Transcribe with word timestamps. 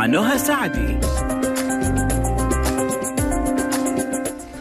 مع 0.00 0.06
نهى 0.06 0.38
سعدي. 0.38 0.98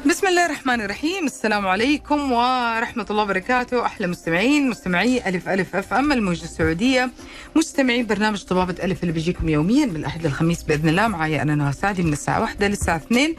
بسم 0.06 0.28
الله 0.28 0.46
الرحمن 0.46 0.82
الرحيم. 0.82 1.26
السلام 1.26 1.68
عليكم 1.68 2.32
ورحمة 2.32 3.06
الله 3.10 3.24
وبركاته. 3.24 3.86
أحلى 3.86 4.08
مستمعين 4.08 4.70
مستمعي 4.70 5.30
ألف 5.30 5.50
ألف 5.50 5.76
أف 5.76 5.94
أم 5.94 6.12
الموجة 6.12 6.44
السعودية. 6.44 7.12
مستمعي 7.56 8.04
برنامج 8.04 8.44
طبابة 8.44 8.76
ألف 8.84 9.02
اللي 9.02 9.14
بيجيكم 9.14 9.50
يوميا 9.50 9.86
من 9.86 9.96
الأحد 9.96 10.26
للخميس 10.26 10.64
بإذن 10.64 10.90
الله. 10.90 11.08
معي 11.08 11.42
أنا 11.42 11.56
نهى 11.56 11.74
سعدي 11.74 12.04
من 12.04 12.14
الساعة 12.14 12.42
واحدة 12.42 12.68
للساعة 12.68 12.98
اثنين. 12.98 13.36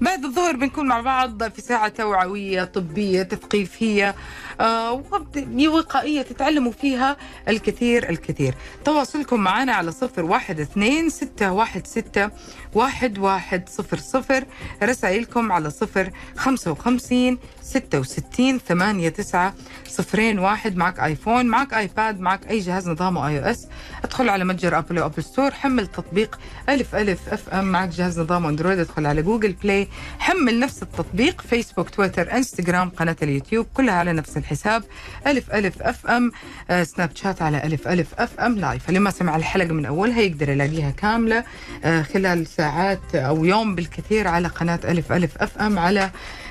بعد 0.00 0.24
الظهر 0.24 0.56
بنكون 0.56 0.88
مع 0.88 1.00
بعض 1.00 1.50
في 1.50 1.60
ساعة 1.60 1.88
توعوية 1.88 2.64
طبية 2.64 3.22
تثقيفية. 3.22 4.14
آه 4.60 4.92
وب- 4.92 5.66
وقائية 5.72 6.22
تتعلموا 6.22 6.72
فيها 6.72 7.16
الكثير 7.48 8.10
الكثير. 8.10 8.54
تواصلكم 8.84 9.40
معنا 9.40 9.72
على 9.72 9.92
صفر 9.92 10.24
واحد 10.24 10.60
اثنين 10.60 11.08
ستة 11.10 11.52
واحد 11.52 11.86
ستة 11.86 12.30
واحد 12.74 13.18
واحد 13.18 13.68
صفر 13.68 13.96
صفر. 13.96 14.44
رسائلكم 14.82 15.52
على 15.52 15.70
صفر 15.70 16.10
خمسة 16.36 16.70
وخمسين 16.70 17.38
ستة 17.62 17.98
وستين 18.00 18.58
ثمانية 18.58 19.08
تسعة 19.08 19.54
صفرين 19.88 20.38
واحد. 20.38 20.76
معك 20.76 21.00
آيفون 21.00 21.46
معك 21.46 21.74
آيباد 21.74 22.20
معك 22.20 22.50
أي 22.50 22.58
جهاز 22.58 22.88
نظامه 22.88 23.28
iOS. 23.28 23.66
ادخل 24.04 24.28
على 24.28 24.44
متجر 24.44 24.78
أبل 24.78 24.98
أو 24.98 25.06
أبل 25.06 25.22
store 25.24 25.50
حمل 25.50 25.86
تطبيق 25.86 26.38
ألف 26.68 26.94
ألف 26.94 27.28
FM. 27.28 27.64
معك 27.64 27.88
جهاز 27.88 28.20
نظام 28.20 28.46
أندرويد 28.46 28.78
ادخل 28.78 29.06
على 29.06 29.22
جوجل 29.22 29.52
بلاي. 29.52 29.88
حمل 30.18 30.58
نفس 30.60 30.82
التطبيق 30.82 31.40
فيسبوك 31.40 31.90
تويتر 31.90 32.32
إنستغرام 32.32 32.90
قناة 32.90 33.16
اليوتيوب 33.22 33.66
كلها 33.74 33.94
على 33.94 34.12
نفس 34.12 34.36
الحساب 34.42 34.82
ألف 35.26 35.50
ألف 35.54 35.82
اف 35.82 36.06
ام 36.06 36.32
آه، 36.70 36.82
Snapchat 36.82 37.42
على 37.42 37.64
ألف 37.64 37.88
ألف 37.88 38.14
FM 38.18 38.58
live. 38.58 38.88
اللي 38.88 39.00
ما 39.00 39.10
سمع 39.10 39.36
الحلقة 39.36 39.72
من 39.72 39.86
أولها 39.86 40.20
يقدر 40.20 40.48
يلاقيها 40.48 40.90
كاملة 40.90 41.44
آه، 41.84 42.02
خلال 42.02 42.46
ساعات 42.46 43.14
أو 43.14 43.44
يوم 43.44 43.74
بالكثير 43.74 44.28
على 44.28 44.48
قناة 44.48 44.80
ألف 44.84 45.12
ألف 45.12 45.38
FM 45.38 45.78
على 45.78 46.10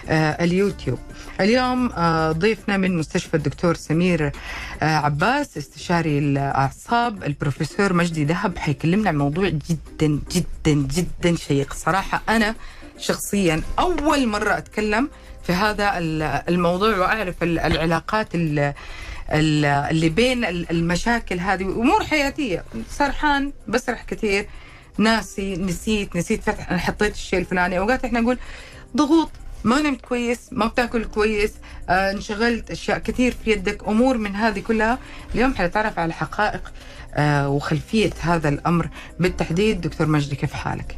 آه، 0.10 0.44
اليوتيوب. 0.44 1.00
اليوم 1.42 1.88
ضيفنا 2.32 2.78
من 2.78 2.98
مستشفى 2.98 3.34
الدكتور 3.38 3.76
سمير 3.76 4.32
عباس 4.82 5.58
استشاري 5.58 6.18
الأعصاب 6.20 7.24
البروفيسور 7.24 7.94
مجدي 7.94 8.24
دهب 8.26 8.58
حيكلمنا 8.58 9.10
عن 9.10 9.18
موضوع 9.18 9.50
جدا 9.50 10.20
جدا 10.32 10.88
جدا 10.96 11.36
شيق. 11.36 11.74
صراحة 11.74 12.22
أنا 12.30 12.56
شخصيا 12.98 13.62
أول 13.80 14.28
مرة 14.28 14.58
أتكلم 14.58 15.10
في 15.44 15.54
هذا 15.54 15.98
ال- 15.98 16.22
الموضوع 16.50 16.98
وأعرف 16.98 17.44
ال- 17.44 17.60
العلاقات 17.60 18.36
ال- 18.36 18.74
ال- 19.32 19.66
اللي 19.66 20.10
بين 20.10 20.46
ال- 20.46 20.72
المشاكل 20.72 21.40
هذه. 21.40 21.64
امور 21.64 22.04
حياتية. 22.04 22.64
سرحان 22.90 23.52
بسرح 23.68 24.04
كثير. 24.04 24.48
ناسي 24.98 25.56
نسيت 25.56 26.16
نسيت 26.16 26.44
فتح 26.44 26.70
أنا 26.70 26.80
حطيت 26.80 27.14
الشيء 27.14 27.40
الفلاني. 27.40 27.78
أوقات 27.80 28.06
إحنا 28.06 28.20
نقول 28.20 28.38
ضغوط 28.98 29.30
ما 29.64 29.82
نمت 29.82 30.02
كويس 30.02 30.40
ما 30.52 30.66
بتاكل 30.68 31.06
كويس 31.06 31.54
آه 31.90 32.12
انشغلت 32.12 32.72
أشياء 32.72 32.98
كثير 33.00 33.36
في 33.46 33.52
يدك 33.52 33.88
أمور 33.88 34.18
من 34.18 34.36
هذه 34.36 34.60
كلها. 34.60 35.00
اليوم 35.36 35.56
حنتعرف 35.56 36.00
على 36.00 36.14
حقائق 36.14 36.72
آه 37.16 37.50
وخلفية 37.50 38.12
هذا 38.22 38.50
الأمر. 38.50 38.90
بالتحديد 39.20 39.82
دكتور 39.82 40.08
مجدي 40.08 40.36
كيف 40.36 40.54
حالك؟ 40.54 40.96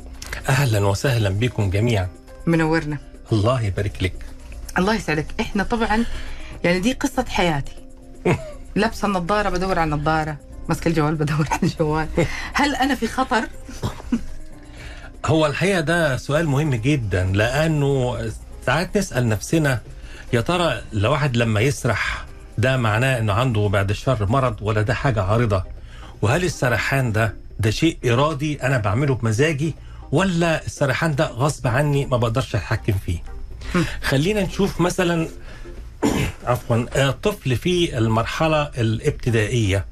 أهلا 0.49 0.79
وسهلا 0.85 1.29
بكم 1.29 1.69
جميعا. 1.69 2.07
منورنا. 2.45 2.97
الله 3.31 3.61
يبارك 3.61 4.03
لك. 4.03 4.13
الله 4.77 4.95
يسعدك. 4.95 5.25
إحنا 5.39 5.63
طبعا 5.63 6.05
يعني 6.63 6.79
دي 6.79 6.93
قصة 6.93 7.25
حياتي. 7.29 7.75
لابسة 8.75 9.07
النظارة 9.07 9.49
بدور 9.49 9.79
على 9.79 9.95
النظارة. 9.95 10.37
ماسكة 10.69 10.87
الجوال 10.87 11.15
بدور 11.15 11.47
على 11.51 11.59
الجوال. 11.63 12.07
هل 12.53 12.75
أنا 12.75 12.95
في 12.95 13.07
خطر؟ 13.07 13.43
هو 15.25 15.45
الحقيقة 15.45 15.79
ده 15.81 16.17
سؤال 16.17 16.47
مهم 16.47 16.75
جدا 16.75 17.25
لأنه 17.25 18.17
ساعات 18.65 18.97
نسأل 18.97 19.29
نفسنا 19.29 19.79
يا 20.33 20.41
ترى 20.41 20.81
لو 20.93 21.11
واحد 21.11 21.37
لما 21.37 21.61
يسرح 21.61 22.25
ده 22.57 22.77
معناه 22.77 23.19
إنه 23.19 23.33
عنده 23.33 23.67
بعد 23.67 23.89
الشر 23.89 24.25
مرض 24.25 24.61
ولا 24.61 24.81
ده 24.81 24.93
حاجة 24.93 25.23
عارضة؟ 25.23 25.63
وهل 26.21 26.43
السرحان 26.43 27.11
ده 27.11 27.35
ده 27.59 27.69
شيء 27.69 27.97
إرادي 28.05 28.63
أنا 28.63 28.77
بعمله 28.77 29.15
بمزاجي 29.15 29.75
ولا 30.11 30.65
السرحان 30.65 31.15
ده 31.15 31.27
غصب 31.27 31.67
عني 31.67 32.05
ما 32.05 32.17
بقدرش 32.17 32.55
أتحكم 32.55 32.93
فيه؟ 33.05 33.19
خلينا 34.01 34.41
نشوف 34.41 34.81
مثلا 34.81 35.27
عفوا 36.45 36.85
آه، 36.95 37.11
طفل 37.11 37.55
في 37.55 37.97
المرحلة 37.97 38.61
الابتدائية. 38.63 39.85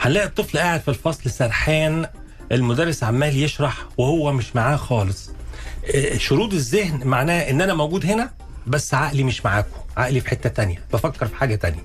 هنلاقي 0.00 0.26
الطفل 0.26 0.58
قاعد 0.58 0.80
في 0.80 0.88
الفصل 0.88 1.30
سرحان 1.30 2.06
المدرس 2.52 3.04
عمال 3.04 3.42
يشرح 3.42 3.74
وهو 3.96 4.32
مش 4.32 4.56
معاه 4.56 4.76
خالص. 4.76 5.30
آه، 5.94 6.16
شرود 6.16 6.52
الذهن 6.52 7.06
معناه 7.06 7.40
إن 7.50 7.60
أنا 7.60 7.74
موجود 7.74 8.06
هنا 8.06 8.30
بس 8.66 8.94
عقلي 8.94 9.22
مش 9.22 9.44
معاكم. 9.44 9.76
عقلي 9.96 10.20
في 10.20 10.28
حتة 10.28 10.48
تانية. 10.48 10.80
بفكر 10.92 11.26
في 11.26 11.34
حاجة 11.36 11.54
تانية. 11.54 11.84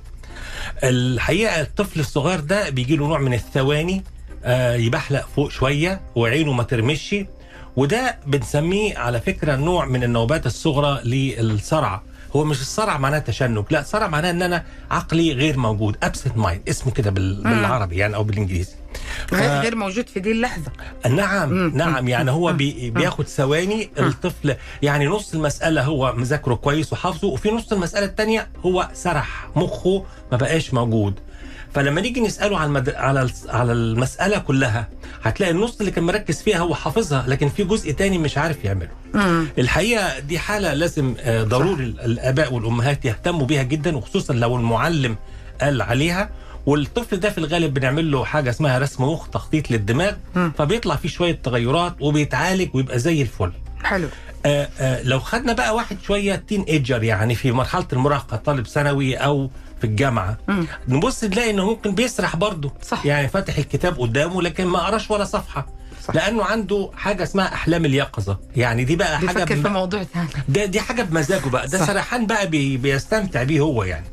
الحقيقة 0.84 1.62
الطفل 1.62 2.00
الصغير 2.00 2.40
ده 2.40 2.70
بيجي 2.70 2.96
له 2.96 3.08
نوع 3.08 3.20
من 3.20 3.34
الثواني 3.34 4.04
آه، 4.44 4.76
يبحلق 4.76 5.28
فوق 5.36 5.52
شوية 5.52 6.02
وعينه 6.16 6.54
ما 6.54 6.64
ترمش. 6.64 7.16
وده 7.76 8.18
بنسميه 8.28 8.98
على 8.98 9.22
فكرة 9.22 9.56
نوع 9.56 9.86
من 9.86 10.04
النوبات 10.04 10.46
الصغرى 10.46 11.02
للصرع. 11.04 12.02
هو 12.36 12.44
مش 12.44 12.62
الصرع 12.62 12.98
معناه 12.98 13.20
تشنج 13.20 13.66
لا 13.70 13.84
صرع 13.84 14.08
معناه 14.08 14.30
إن 14.32 14.42
أنا 14.42 14.64
عقلي 14.92 15.34
غير 15.34 15.58
موجود 15.58 15.98
absent 16.04 16.38
mind 16.38 16.70
اسمه 16.70 16.92
كده 16.94 17.12
بال- 17.12 17.44
بالعربي 17.44 17.96
يعني 17.98 18.16
أو 18.16 18.24
بالإنجليزي. 18.24 18.72
غير 19.34 19.62
غير 19.62 19.76
موجود 19.76 20.10
في 20.10 20.20
دي 20.20 20.32
اللحظة. 20.32 20.72
نعم 21.10 21.68
نعم 21.78 22.08
يعني 22.08 22.32
هو 22.32 22.54
بي 22.54 22.90
بياخد 22.90 23.28
ثواني 23.28 23.90
الطفل 24.00 24.56
يعني 24.82 25.08
نص 25.08 25.34
المسألة 25.34 25.84
هو 25.84 26.14
مذاكره 26.18 26.54
كويس 26.56 26.94
وحافظه 26.94 27.28
وفي 27.28 27.52
نص 27.52 27.72
المسألة 27.74 28.06
التانية 28.06 28.48
هو 28.66 28.90
سرح 28.94 29.48
مخه 29.56 30.06
ما 30.32 30.38
بقاش 30.38 30.74
موجود. 30.74 31.14
فلما 31.76 32.02
نيجي 32.02 32.22
نسأله 32.22 32.58
على 32.58 32.68
المد... 32.68 32.90
على 32.90 33.30
على 33.50 33.72
المسألة 33.72 34.38
كلها 34.38 34.88
هتلاقي 35.24 35.52
النص 35.52 35.80
اللي 35.80 35.92
كان 35.92 36.04
مركز 36.04 36.42
فيها 36.42 36.58
هو 36.60 36.76
حافظها 36.76 37.26
لكن 37.28 37.50
في 37.50 37.64
جزء 37.64 37.92
تاني 37.92 38.18
مش 38.18 38.38
عارف 38.38 38.66
يعمله. 38.66 38.90
الحقيقة 39.58 40.20
دي 40.20 40.40
حالة 40.40 40.74
لازم 40.74 41.16
آه، 41.20 41.44
ضروري 41.44 41.84
ال- 41.84 42.00
الآباء 42.02 42.54
والأمهات 42.54 43.06
يهتموا 43.06 43.46
بيها 43.46 43.64
جدا 43.64 43.98
وخصوصا 43.98 44.34
لو 44.34 44.56
المعلم 44.56 45.16
قال 45.62 45.82
عليها. 45.82 46.30
والطفل 46.66 47.20
ده 47.20 47.30
في 47.30 47.38
الغالب 47.38 47.74
بنعمل 47.74 48.12
له 48.12 48.26
حاجة 48.26 48.50
اسمها 48.50 48.80
رسم 48.80 49.04
مخ 49.04 49.28
تخطيط 49.30 49.72
للدماغ 49.72 50.14
فبيطلع 50.58 50.96
فيه 50.96 51.10
شوية 51.10 51.40
تغيرات 51.44 51.96
وبيتعالج 52.00 52.70
ويبقى 52.76 53.00
زي 53.00 53.22
الفل. 53.22 53.52
حلو. 53.84 54.08
آه 54.46 54.70
آه 54.80 55.04
لو 55.04 55.20
خدنا 55.20 55.54
بقى 55.54 55.76
واحد 55.76 55.98
شوية 56.04 56.36
تين 56.36 56.62
ايجر 56.62 57.04
يعني 57.04 57.36
في 57.36 57.52
مرحلة 57.52 57.88
المراهقة 57.94 58.38
طالب 58.38 58.68
ثانوي 58.68 59.16
أو 59.16 59.50
في 59.82 59.88
الجامعة 59.88 60.38
نبص 60.88 61.24
نلاقي 61.24 61.50
إنه 61.50 61.66
ممكن 61.66 61.96
بيسرح 61.96 62.36
برضه. 62.36 62.72
صح. 62.82 63.06
يعني 63.06 63.28
فاتح 63.28 63.58
الكتاب 63.58 64.00
قدامه 64.00 64.42
لكن 64.42 64.66
ما 64.66 64.80
قراش 64.80 65.12
ولا 65.12 65.24
صفحة. 65.24 65.68
صح. 66.08 66.16
لأنه 66.16 66.44
عنده 66.44 66.92
حاجة 66.96 67.24
اسمها 67.24 67.54
أحلام 67.54 67.86
اليقظة. 67.86 68.40
يعني 68.56 68.84
دي 68.84 68.96
بقى 68.96 69.18
حاجة 69.18 69.28
بيفكر 69.28 69.56
في 69.56 69.62
بم- 69.62 69.74
موضوع 69.74 70.04
ثاني. 70.04 70.28
ده 70.50 70.66
دي 70.66 70.80
حاجة 70.82 71.02
بمزاجه 71.04 71.50
بقى. 71.50 71.68
ده 71.68 71.80
صح. 71.80 71.88
سرحان 71.88 72.26
بقى 72.26 72.48
بي 72.48 72.78
بيستمتع 72.78 73.44
بيه 73.44 73.60
هو 73.60 73.84
يعني. 73.84 74.06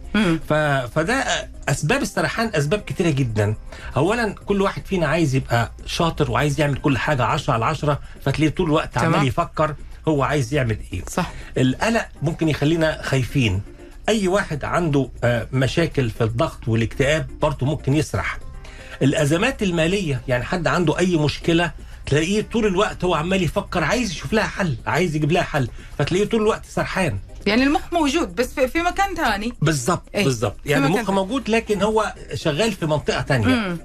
ف 0.48 0.52
فده 0.94 1.24
أسباب 1.68 2.02
السرحان 2.02 2.50
أسباب 2.54 2.80
كتيرة 2.80 3.10
جدا. 3.10 3.54
اولا 3.96 4.34
كل 4.46 4.62
واحد 4.62 4.86
فينا 4.86 5.06
عايز 5.06 5.34
يبقى 5.34 5.72
شاطر 5.86 6.30
وعايز 6.30 6.60
يعمل 6.60 6.76
كل 6.76 6.98
حاجة 6.98 7.24
10 7.24 7.52
على 7.54 7.64
10 7.64 7.98
فتلاقيه 8.24 8.54
طول 8.54 8.66
الوقت. 8.66 8.98
عمال 8.98 9.26
يفكر 9.28 9.74
هو 10.08 10.22
عايز 10.22 10.54
يعمل 10.54 10.76
إيه. 10.92 11.02
صح. 11.10 11.30
القلق 11.58 12.06
ممكن 12.22 12.48
يخلينا 12.48 13.02
خايفين. 13.02 13.62
أي 14.08 14.28
واحد 14.28 14.64
عنده 14.64 15.08
آه، 15.24 15.46
مشاكل 15.52 16.10
في 16.10 16.24
الضغط 16.24 16.68
والاكتئاب 16.68 17.26
برضه 17.42 17.66
ممكن 17.66 17.94
يسرح. 17.94 18.38
الأزمات 19.02 19.62
المالية 19.62 20.22
يعني 20.28 20.44
حد 20.44 20.66
عنده 20.66 20.98
أي 20.98 21.16
مشكلة 21.16 21.72
تلاقيه 22.06 22.42
طول 22.52 22.66
الوقت 22.66 23.04
هو 23.04 23.14
عمال 23.14 23.42
يفكر 23.42 23.84
عايز 23.84 24.10
يشوف 24.10 24.32
لها 24.32 24.46
حل 24.46 24.76
عايز 24.86 25.16
يجيب 25.16 25.32
لها 25.32 25.42
حل 25.42 25.68
فتلاقيه 25.98 26.24
طول 26.24 26.40
الوقت 26.42 26.66
سرحان. 26.66 27.18
يعني 27.46 27.62
المخ 27.62 27.92
موجود 27.92 28.34
بس 28.34 28.46
في, 28.54 28.78
مكان 28.82 29.14
ثاني 29.14 29.52
بالظبط 29.62 30.02
إيه؟ 30.14 30.24
بالظبط. 30.24 30.56
يعني 30.66 30.86
المخ 30.86 31.10
موجود 31.10 31.50
لكن 31.50 31.82
هو 31.82 32.14
شغال 32.34 32.72
في 32.72 32.86
منطقة 32.86 33.20
تانية. 33.20 33.76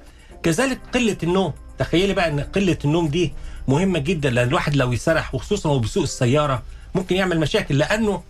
كذلك 0.44 0.80
قلة 0.94 1.18
النوم. 1.24 1.54
تخيلي 1.80 2.14
بقى 2.14 2.28
إن 2.30 2.40
قلة 2.40 2.78
النوم 2.86 3.08
دي 3.08 3.34
مهمة 3.68 4.00
جدا 4.00 4.30
لأن 4.30 4.48
الواحد 4.48 4.76
لو 4.76 4.92
يسرح 4.92 5.36
وخصوصا 5.36 5.70
وهو 5.70 5.80
بيسوق 5.80 6.04
السيارة 6.04 6.64
ممكن 6.96 7.16
يعمل 7.16 7.40
مشاكل 7.40 7.78
لأنه 7.78 8.24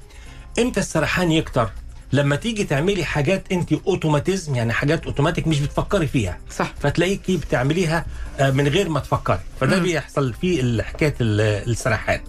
إمتى 0.60 0.80
السرحان 0.80 1.32
يكتر. 1.32 1.70
لما 2.13 2.36
تيجي 2.36 2.63
تعملي 2.63 3.04
حاجات 3.06 3.44
انت 3.51 3.74
اوتوماتيزم 3.74 4.56
يعني 4.56 4.74
حاجات 4.74 5.06
اوتوماتيك 5.06 5.48
مش 5.48 5.60
بتفكري 5.60 6.07
فيها. 6.07 6.38
صح. 6.57 6.74
فتلاقيكي 6.80 7.38
بتعمليها 7.38 8.06
آه، 8.39 8.51
من 8.51 8.68
غير 8.68 8.89
ما 8.89 9.00
تفكري. 9.00 9.39
فده 9.60 9.80
بيحصل 9.80 10.33
فيه 10.33 10.81
حكاية 10.81 11.15
ال- 11.21 11.69
السرحان. 11.71 12.19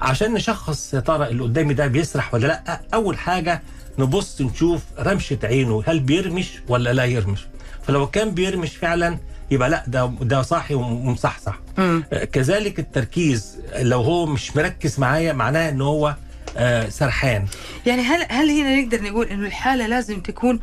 عشان 0.00 0.32
نشخص 0.34 0.94
يا 0.94 1.00
ترى 1.00 1.28
اللي 1.28 1.42
قدامي 1.42 1.74
ده 1.74 1.86
بيسرح 1.86 2.34
ولا 2.34 2.46
لأ 2.46 2.80
أول 2.94 3.18
حاجة 3.18 3.62
نبص 3.98 4.40
نشوف 4.40 4.82
رمشة 4.98 5.38
عينه 5.44 5.82
هل 5.86 6.00
بيرمش 6.00 6.50
ولا 6.68 6.92
لا 6.92 7.04
يرمش. 7.04 7.46
فلو 7.86 8.06
كان 8.06 8.30
بيرمش 8.30 8.76
فعلا 8.76 9.18
يبقى 9.50 9.70
لأ 9.70 9.84
ده 9.86 10.12
ده 10.20 10.42
صاحي 10.42 10.74
ومصحصح. 10.74 11.58
آه، 11.78 12.00
كذلك 12.32 12.78
التركيز 12.78 13.56
لو 13.76 14.00
هو 14.02 14.26
مش 14.26 14.56
مركز 14.56 15.00
معايا 15.00 15.32
معناه 15.32 15.68
إن 15.68 15.80
هو 15.80 16.14
سرحان. 16.88 17.44
يعني 17.86 18.02
هل 18.02 18.26
هل 18.30 18.50
هنا 18.50 18.80
نقدر 18.80 19.02
نقول 19.02 19.26
إنه 19.26 19.46
الحالة 19.46 19.86
لازم 19.86 20.20
تكون 20.20 20.60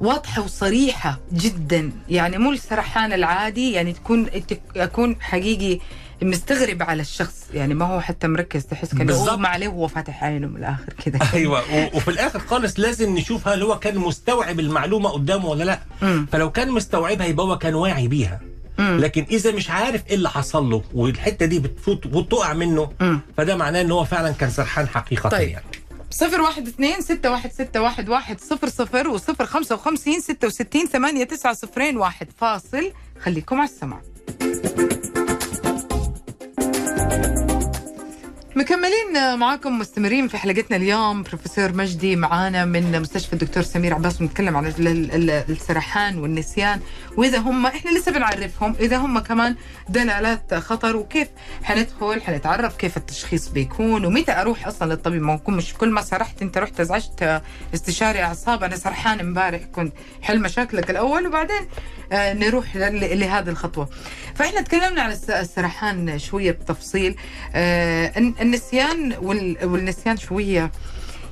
واضحة 0.00 0.42
وصريحة 0.42 1.18
جدا؟ 1.32 1.92
يعني 2.08 2.38
مو 2.38 2.52
السرحان 2.52 3.12
العادي 3.12 3.72
يعني 3.72 3.92
تكون 3.92 4.30
تك- 4.30 4.60
أكون 4.76 5.16
حقيقي 5.20 5.80
مستغرب 6.22 6.82
على 6.82 7.02
الشخص. 7.02 7.46
يعني 7.54 7.74
ما 7.74 7.84
هو 7.84 8.00
حتى 8.00 8.26
مركز 8.26 8.64
تحس 8.66 8.94
كأنه. 8.94 9.12
اغمى 9.14 9.46
عليه 9.46 9.68
وهو 9.68 9.88
فاتح 9.88 10.24
عينه 10.24 10.46
من 10.46 10.56
الآخر 10.56 10.92
كده. 11.04 11.18
أيوه. 11.34 11.62
وفي 11.96 12.08
الآخر 12.08 12.38
خالص 12.38 12.80
لازم 12.80 13.14
نشوف 13.18 13.48
هل 13.48 13.62
هو 13.62 13.78
كان 13.78 13.98
مستوعب 13.98 14.60
المعلومة 14.60 15.08
قدامه 15.10 15.46
ولا 15.46 15.64
لا. 15.64 15.78
مم. 16.02 16.26
فلو 16.32 16.50
كان 16.50 16.70
مستوعبها 16.70 17.26
يبقى 17.26 17.46
هو 17.46 17.58
كان 17.58 17.74
واعي 17.74 18.08
بيها. 18.08 18.40
مم. 18.78 18.98
لكن 19.00 19.26
إذا 19.30 19.52
مش 19.52 19.70
عارف 19.70 20.06
إيه 20.06 20.14
اللي 20.14 20.30
حصل 20.30 20.70
له 20.70 20.82
والحتة 20.94 21.46
دي 21.46 21.58
بتفوت 21.58 22.06
وتقع 22.06 22.52
منه 22.52 22.90
مم. 23.00 23.20
فده 23.36 23.56
معناه 23.56 23.80
إن 23.80 23.90
هو 23.90 24.04
فعلا 24.04 24.30
كان 24.32 24.50
سرحان 24.50 24.88
حقيقة 24.88 25.28
طيب. 25.28 25.48
يعني 25.48 25.64
صفر 26.10 26.40
واحد 26.40 26.68
اثنين 26.68 27.00
ستة 27.00 27.30
واحد 27.30 27.52
ستة 27.52 27.82
واحد 27.82 28.08
واحد 28.08 28.40
صفر 28.40 28.68
صفر 28.68 29.08
وصفر 29.08 29.46
خمسة 29.46 29.74
وخمسين 29.74 30.20
ستة 30.20 30.46
وستين 30.46 30.86
ثمانية 30.86 31.24
تسعة 31.24 31.54
صفرين 31.54 31.96
واحد 31.96 32.26
فاصل 32.38 32.92
خليكم 33.22 33.56
على 33.56 33.68
السمع 33.70 34.00
مكملين 38.62 39.38
معاكم 39.38 39.78
مستمرين 39.78 40.28
في 40.28 40.38
حلقتنا 40.38 40.76
اليوم. 40.76 41.22
بروفيسور 41.22 41.72
مجدي 41.72 42.16
معانا 42.16 42.64
من 42.64 43.00
مستشفى 43.00 43.32
الدكتور 43.32 43.62
سمير 43.62 43.94
عباس 43.94 44.16
بنتكلم 44.18 44.56
عن 44.56 44.66
ال- 44.66 44.88
ال- 44.88 45.10
ال- 45.30 45.44
السرحان 45.50 46.18
والنسيان 46.18 46.80
وإذا 47.16 47.38
هم 47.38 47.66
إحنا 47.66 47.90
لسه 47.90 48.12
بنعرفهم 48.12 48.74
إذا 48.80 48.96
هم 48.96 49.18
كمان 49.18 49.56
دلالات 49.88 50.54
خطر 50.54 50.96
وكيف 50.96 51.28
حندخل 51.62 52.22
حنتعرف 52.22 52.76
كيف 52.76 52.96
التشخيص 52.96 53.48
بيكون 53.48 54.04
ومتى 54.04 54.32
أروح 54.32 54.66
أصلا 54.66 54.88
للطبيب؟ 54.94 55.22
ما 55.22 55.34
يكون 55.34 55.56
مش 55.56 55.74
كل 55.74 55.90
ما 55.90 56.02
سرحت 56.02 56.42
أنت 56.42 56.58
رحت 56.58 56.80
ازعجت 56.80 57.42
استشاري 57.74 58.22
أعصاب. 58.22 58.64
أنا 58.64 58.76
سرحان 58.76 59.20
امبارح 59.20 59.60
كنت 59.72 59.92
حل 60.22 60.40
مشاكلك 60.40 60.90
الأول 60.90 61.26
وبعدين 61.26 61.60
نروح 62.12 62.76
ل- 62.76 63.20
لهذه 63.20 63.48
الخطوة. 63.48 63.88
فإحنا 64.34 64.60
تكلمنا 64.60 65.06
الس- 65.12 65.30
السرحان 65.30 66.18
شوية 66.18 66.50
بتفصيل. 66.50 67.16
آه، 67.54 68.12
الن- 68.18 68.34
النسيان 68.40 69.12
وال- 69.22 69.56
والنسيان 69.62 70.16
شوية 70.16 70.70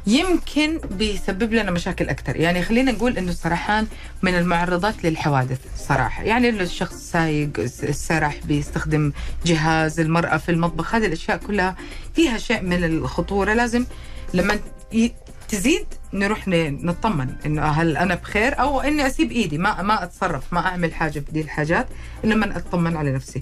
يمكن 0.06 0.78
بيسبب 0.90 1.52
لنا 1.52 1.70
مشاكل 1.70 2.08
أكثر. 2.08 2.36
يعني 2.36 2.62
خلينا 2.62 2.92
نقول 2.92 3.18
إنه 3.18 3.30
السرحان 3.30 3.86
من 4.22 4.34
المعرضات 4.38 5.04
للحوادث 5.04 5.58
صراحة. 5.88 6.22
يعني 6.22 6.48
الشخص 6.48 6.94
سايق 6.94 7.64
س- 7.66 7.84
سرح 8.06 8.36
بيستخدم 8.44 9.12
جهاز 9.46 10.00
المرأة 10.00 10.36
في 10.36 10.48
المطبخ. 10.50 10.94
هذه 10.94 11.06
الأشياء 11.06 11.36
كلها 11.36 11.76
فيها 12.14 12.38
شيء 12.38 12.60
من 12.62 12.84
الخطورة. 12.84 13.52
لازم 13.54 13.84
لما 14.34 14.58
تزيد 15.48 15.86
نروح 16.18 16.48
نطمن 16.48 17.28
إنه 17.46 17.62
هل 17.62 17.96
أنا 17.96 18.14
بخير 18.14 18.60
أو 18.60 18.80
إني 18.80 19.06
أسيب 19.06 19.32
إيدي 19.32 19.58
ما 19.58 19.82
ما 19.82 20.02
أتصرف 20.02 20.52
ما 20.52 20.66
أعمل 20.66 20.94
حاجة 20.94 21.18
بدي 21.30 21.40
الحاجات 21.40 21.86
الا 22.24 22.34
لما 22.34 22.56
أطمن 22.56 22.96
على 22.96 23.12
نفسي. 23.12 23.40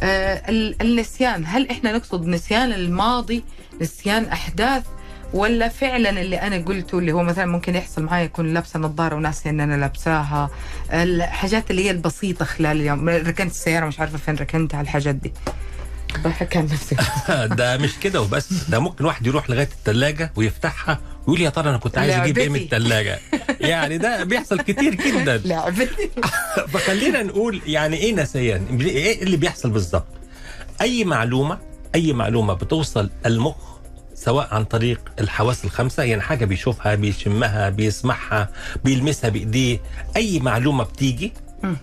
آه 0.00 0.42
ال- 0.48 0.82
النسيان 0.82 1.44
هل 1.46 1.70
إحنا 1.70 1.92
نقصد 1.96 2.26
نسيان 2.26 2.72
الماضي 2.72 3.44
نسيان 3.80 4.24
أحداث 4.24 4.84
ولا 5.34 5.68
فعلا 5.68 6.10
اللي 6.20 6.36
أنا 6.36 6.56
قلته 6.58 6.98
اللي 6.98 7.12
هو 7.12 7.22
مثلا 7.22 7.46
ممكن 7.46 7.74
يحصل 7.74 8.02
معي 8.02 8.24
اكون 8.24 8.54
لابسة 8.54 8.80
نظارة 8.80 9.14
وناسيه 9.16 9.50
ان 9.50 9.60
أنا 9.60 9.74
لابساها. 9.74 10.50
الحاجات 10.92 11.70
اللي 11.70 11.84
هي 11.84 11.90
البسيطة 11.90 12.44
خلال 12.44 12.76
اليوم 12.80 13.08
ركنت 13.08 13.50
السيارة 13.50 13.86
مش 13.86 14.00
عارفة 14.00 14.18
فين 14.18 14.34
ركنتها 14.36 14.80
الحاجات 14.80 15.14
دي. 15.14 15.32
بحكي 16.18 16.58
عن 16.58 16.64
نفسي. 16.64 16.96
ده 17.58 17.76
مش 17.76 17.98
كده 18.02 18.20
وبس. 18.22 18.52
ده 18.68 18.78
ممكن 18.78 19.04
واحد 19.04 19.26
يروح 19.26 19.50
لغاية 19.50 19.68
الثلاجه 19.78 20.32
ويفتحها 20.36 21.00
ويقول 21.20 21.40
يا 21.40 21.50
ترى 21.50 21.70
أنا 21.70 21.78
كنت 21.78 21.98
عايز 21.98 22.14
أجيب 22.14 22.38
إيه 22.38 22.48
من. 22.48 22.56
الثلاجه 22.60 23.18
يعني 23.60 23.98
ده 23.98 24.24
بيحصل 24.24 24.60
كتير 24.60 24.94
جدا. 24.94 25.36
لعبتي. 25.36 26.10
فخلينا 26.72 27.22
نقول 27.22 27.60
يعني 27.66 27.96
إيه 27.96 28.14
نسيان؟ 28.14 28.80
إيه 28.80 29.22
اللي 29.22 29.36
بيحصل 29.36 29.70
بالظبط؟ 29.70 30.06
أي 30.80 31.04
معلومة 31.04 31.58
أي 31.94 32.12
معلومة 32.12 32.54
بتوصل 32.54 33.10
المخ 33.26 33.54
سواء 34.14 34.54
عن 34.54 34.64
طريق 34.64 35.00
الحواس 35.20 35.64
الخمسة 35.64 36.02
يعني 36.02 36.22
حاجة 36.22 36.44
بيشوفها 36.44 36.94
بيشمها 36.94 37.68
بيسمعها 37.68 38.48
بيلمسها 38.84 39.30
بإيديه 39.30 39.80
أي 40.16 40.40
معلومة 40.40 40.84
بتيجي. 40.84 41.32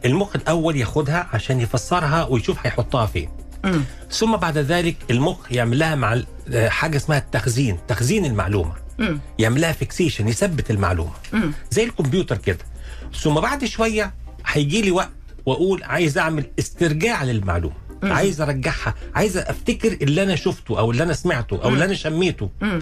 المخ 0.06 0.36
الأول 0.36 0.76
ياخدها 0.76 1.28
عشان 1.34 1.62
يفسرها 1.62 2.24
ويشوف 2.26 2.58
هيحطها 2.66 3.06
فين. 3.06 3.30
مم. 3.66 3.84
ثم 4.12 4.36
بعد 4.38 4.58
ذلك 4.58 4.96
المخ 5.12 5.38
يعمل 5.52 5.80
لها 5.80 5.96
مع 5.96 6.22
آه، 6.54 6.70
حاجة 6.70 6.98
اسمها 6.98 7.18
التخزين 7.18 7.78
تخزين 7.88 8.26
المعلومة 8.26 8.74
مم. 9.00 9.20
يعمل 9.40 9.62
لها 9.62 9.72
فيكسيشن 9.72 10.28
يثبت 10.28 10.72
المعلومة 10.72 11.12
مم. 11.34 11.52
زي 11.72 11.84
الكمبيوتر 11.84 12.38
كده 12.38 12.58
ثم 13.22 13.34
بعد 13.34 13.66
شوية 13.66 14.14
هيجي 14.48 14.82
لي 14.82 14.92
وقت 14.92 15.10
وأقول 15.46 15.84
عايز 15.84 16.18
أعمل 16.18 16.46
استرجاع 16.60 17.24
للمعلومة 17.24 17.76
مم. 18.04 18.12
عايز 18.12 18.42
أرجعها 18.42 18.96
عايز 19.16 19.38
أفتكر 19.38 19.92
اللي 20.02 20.24
أنا 20.24 20.36
شفته 20.36 20.80
أو 20.80 20.92
اللي 20.92 21.04
أنا 21.04 21.14
سمعته 21.14 21.64
أو 21.64 21.70
اللي 21.70 21.86
أنا 21.86 21.94
شميته 21.94 22.50
مم. 22.62 22.80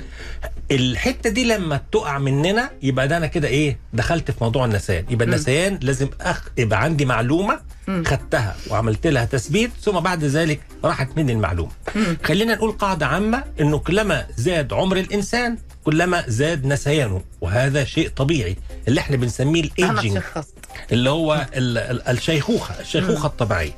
الحتة 0.72 1.30
دي 1.30 1.44
لما 1.44 1.82
تقع 1.92 2.18
مننا 2.18 2.70
يبقى 2.82 3.08
ده 3.08 3.18
أنا 3.18 3.28
كده 3.28 3.48
إيه 3.48 3.78
دخلت 3.94 4.32
في 4.32 4.38
موضوع 4.44 4.66
النسيان 4.66 5.06
يبقى 5.10 5.28
مم. 5.28 5.34
النسيان 5.34 5.80
لازم 5.82 6.10
أخ... 6.22 6.50
يبقى 6.58 6.84
عندي 6.84 7.06
معلومة 7.06 7.54
مم. 7.54 7.60
خدتها 7.88 8.56
وعملت 8.70 9.08
لها 9.08 9.26
تثبيت 9.26 9.72
ثم 9.82 10.00
بعد 10.00 10.24
ذلك 10.24 10.60
راحت 10.84 11.10
مني 11.18 11.32
المعلومة. 11.32 11.72
مم. 11.96 12.18
خلينا 12.24 12.56
نقول 12.56 12.72
قاعدة 12.72 13.06
عامة 13.08 13.44
إنه 13.60 13.78
كلما 13.80 14.26
زاد 14.38 14.74
عمر 14.74 14.98
الإنسان 14.98 15.58
كلما 15.84 16.24
زاد 16.28 16.66
نسيانه 16.66 17.22
وهذا 17.42 17.84
شيء 17.84 18.10
طبيعي. 18.10 18.56
اللي 18.88 19.00
إحنا 19.00 19.18
بنسميه 19.18 19.64
الايجنج 19.64 20.20
شخصت. 20.20 20.54
اللي 20.92 21.10
هو 21.10 21.48
ال- 21.56 21.78
ال- 21.78 22.08
الشيخوخة 22.08 22.80
الشيخوخة 22.80 23.28
الطبيعية. 23.28 23.72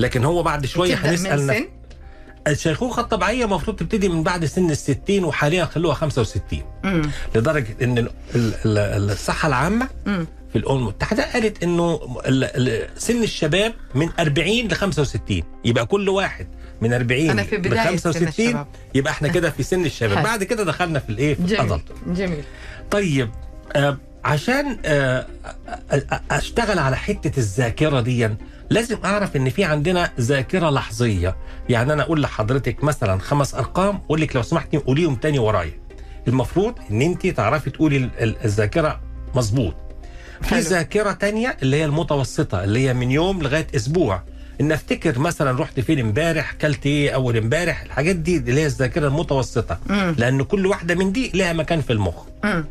لكن 0.00 0.24
هو 0.24 0.42
بعد 0.42 0.66
شوية 0.66 0.94
هنسأل 0.94 1.68
الشيخوخة 2.46 3.00
الطبيعية 3.00 3.44
المفروض 3.44 3.76
تبتدي 3.76 4.08
من 4.08 4.22
بعد 4.22 4.44
سن 4.44 4.70
ال 4.70 4.76
60 4.76 5.24
وحاليا 5.24 5.64
خلوها 5.64 5.94
65 5.94 6.62
مم. 6.84 7.10
لدرجة 7.34 7.76
إن 7.82 7.98
ال- 7.98 8.10
ال- 8.34 8.54
ال- 8.64 9.10
الصحة 9.10 9.48
العامة 9.48 9.88
مم. 10.06 10.26
في 10.56 10.62
الامم 10.62 10.78
المتحده 10.78 11.32
قالت 11.32 11.62
إنه 11.62 12.00
سن 12.96 13.22
الشباب 13.22 13.74
من 13.94 14.08
40 14.20 14.48
ل 14.68 14.72
65 14.74 15.42
يبقى 15.64 15.86
كل 15.86 16.08
واحد 16.08 16.46
من 16.80 16.92
40 16.92 17.30
أنا 17.30 17.42
في 17.42 17.56
ل 17.56 17.58
بداية 17.58 17.96
سن 17.96 18.12
65 18.12 18.28
الشباب. 18.28 18.66
يبقى 18.94 19.12
إحنا 19.12 19.28
كده 19.28 19.50
في 19.50 19.62
سن 19.62 19.84
الشباب. 19.84 20.24
بعد 20.24 20.44
كده 20.44 20.64
دخلنا 20.64 20.98
في 20.98 21.10
الإيه؟ 21.10 21.34
في 21.34 21.42
جميل. 21.44 21.80
جميل. 22.06 22.44
طيب 22.90 23.30
آه 23.76 23.96
عشان 24.24 24.78
آه 24.84 25.26
آه، 25.66 26.02
آه، 26.12 26.20
أشتغل 26.30 26.78
على 26.78 26.96
حتة 26.96 27.38
الذاكرة 27.38 28.00
دي 28.00 28.28
لازم 28.70 28.98
أعرف 29.04 29.36
إن 29.36 29.50
في 29.50 29.64
عندنا 29.64 30.10
ذاكرة 30.20 30.70
لحظية. 30.70 31.36
يعني 31.68 31.92
أنا 31.92 32.02
أقول 32.02 32.22
لحضرتك 32.22 32.84
مثلا 32.84 33.18
خمس 33.18 33.54
أرقام 33.54 33.96
أقول 34.06 34.20
لك 34.20 34.36
لو 34.36 34.42
سمحتي 34.42 34.76
قوليهم 34.76 35.14
تاني 35.14 35.38
ورايا. 35.38 35.78
المفروض 36.28 36.74
إن 36.90 37.02
انت 37.02 37.26
تعرفي 37.26 37.70
تقولي 37.70 37.96
ال- 37.96 38.10
ال- 38.20 38.36
الذاكرة 38.44 39.00
مظبوط. 39.34 39.74
في. 40.42 40.58
ذاكرة 40.60 41.12
تانية 41.12 41.56
اللي 41.62 41.76
هي 41.76 41.84
المتوسطة 41.84 42.64
اللي 42.64 42.88
هي 42.88 42.94
من 42.94 43.10
يوم 43.10 43.42
لغاية 43.42 43.66
أسبوع 43.76 44.22
إن 44.60 44.72
أفتكر 44.72 45.18
مثلا 45.18 45.60
رحت 45.60 45.80
فين 45.80 45.98
امبارح 45.98 46.52
كلت 46.52 46.86
إيه 46.86 47.10
أول 47.10 47.36
امبارح 47.36 47.82
الحاجات 47.82 48.16
دي 48.16 48.36
اللي 48.36 48.60
هي 48.60 48.66
الذاكرة 48.66 49.06
المتوسطة 49.08 49.78
مم. 49.86 50.14
لأن 50.18 50.42
كل 50.42 50.66
واحدة 50.66 50.94
من 50.94 51.12
دي 51.12 51.30
لها 51.34 51.52
مكان 51.52 51.80
في 51.80 51.92
المخ 51.92 52.14
مم. 52.44 52.64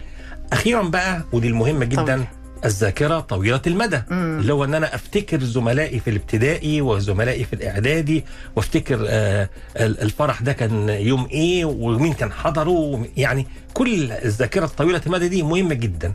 أخيرا 0.53 0.81
بقى 0.83 1.21
ودي 1.31 1.47
المهمة 1.47 1.85
جدا 1.85 2.03
طبعا. 2.03 2.25
الذاكرة 2.65 3.19
طويلة 3.19 3.61
المدى 3.67 4.01
مم. 4.11 4.39
اللي 4.39 4.53
هو 4.53 4.63
إن 4.63 4.73
أنا 4.73 4.95
أفتكر 4.95 5.43
زملائي 5.43 5.99
في 5.99 6.09
الابتدائي 6.09 6.81
وزملائي 6.81 7.43
في 7.43 7.53
الإعدادي 7.53 8.25
وأفتكر 8.55 9.05
آه 9.07 9.49
ال- 9.77 10.01
الفرح 10.01 10.41
ده 10.41 10.53
كان 10.53 10.89
يوم 10.89 11.27
إيه 11.31 11.65
ومين 11.65 12.13
كان 12.13 12.31
حضره 12.31 13.05
يعني 13.17 13.47
كل 13.73 14.11
الذاكرة 14.11 14.65
الطويله 14.65 15.01
المدى 15.05 15.27
دي 15.27 15.43
مهمة 15.43 15.73
جدا 15.73 16.13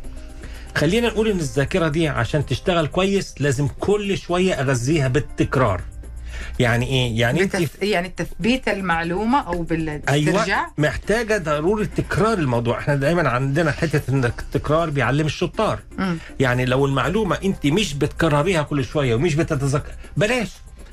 خلينا 0.75 1.09
نقول 1.09 1.29
إن 1.29 1.39
الذاكرة 1.39 1.89
دي 1.89 2.09
عشان 2.09 2.47
تشتغل 2.47 2.87
كويس 2.87 3.35
لازم 3.41 3.69
كل 3.81 4.19
شوية 4.19 4.55
أغذيها 4.55 5.09
بالتكرار. 5.09 5.81
يعني 6.59 6.87
إيه؟ 6.87 7.21
يعني 7.21 7.43
أنت 7.43 7.57
بتث... 7.57 7.83
يعني 7.83 8.09
تثبيت 8.09 8.69
المعلومة 8.69 9.41
أو 9.41 9.62
بالاسترجاع؟ 9.62 10.59
أيوه 10.59 10.73
محتاجة 10.79 11.39
ضروره 11.39 11.85
تكرار 11.85 12.39
الموضوع. 12.39 12.79
إحنا 12.79 12.95
دايما 12.95 13.29
عندنا 13.29 13.71
حتة 13.71 14.11
إن 14.11 14.25
التكرار 14.25 14.91
بيعلم 14.91 15.27
الشطار. 15.27 15.79
مم. 15.99 16.19
يعني 16.41 16.65
لو 16.65 16.87
المعلومة 16.87 17.39
أنت 17.45 17.67
مش 17.67 17.95
بتكرريها 17.95 18.62
كل 18.62 18.85
شوية 18.85 19.15
ومش 19.15 19.35
بتتذكر 19.35 19.93
بلاش. 20.17 20.49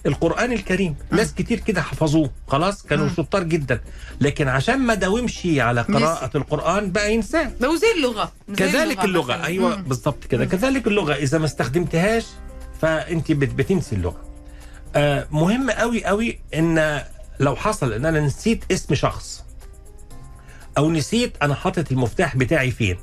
القرآن 0.05 0.51
الكريم. 0.53 0.95
ناس 1.11 1.33
كتير 1.33 1.59
كده 1.59 1.81
حفظوه. 1.81 2.31
خلاص؟ 2.47 2.83
كانوا. 2.83 3.09
شطار 3.09 3.43
جدا. 3.43 3.81
لكن 4.21 4.47
عشان 4.47 4.79
ما 4.79 4.93
داومش 4.93 5.47
على 5.57 5.81
قراءة 5.81 6.37
القرآن 6.37 6.91
بقى 6.91 7.13
ينساه. 7.13 7.51
لو 7.61 7.75
زي 7.75 7.87
اللغة. 7.97 8.31
زي 8.49 8.55
كذلك 8.55 8.99
مثلاً. 8.99 9.45
أيوه 9.45 9.75
مم. 9.75 9.83
بالظبط 9.83 10.23
كده. 10.25 10.45
كذلك 10.45 10.87
اللغة. 10.87 11.13
إذا 11.13 11.37
ما 11.37 11.45
استخدمتهاش 11.45 12.25
فانت 12.81 13.31
بت- 13.31 13.53
بتنسي 13.53 13.95
اللغة. 13.95 14.21
آه 14.95 15.27
مهم 15.31 15.71
قوي 15.71 16.05
قوي 16.05 16.39
إن 16.53 17.01
لو 17.39 17.55
حصل 17.55 17.93
إن 17.93 18.05
أنا 18.05 18.19
نسيت 18.19 18.63
اسم 18.71 18.95
شخص 18.95 19.43
أو 20.77 20.91
نسيت 20.91 21.33
أنا 21.41 21.55
حاطط 21.55 21.91
المفتاح 21.91 22.35
بتاعي 22.35 22.71
فين 22.71 22.97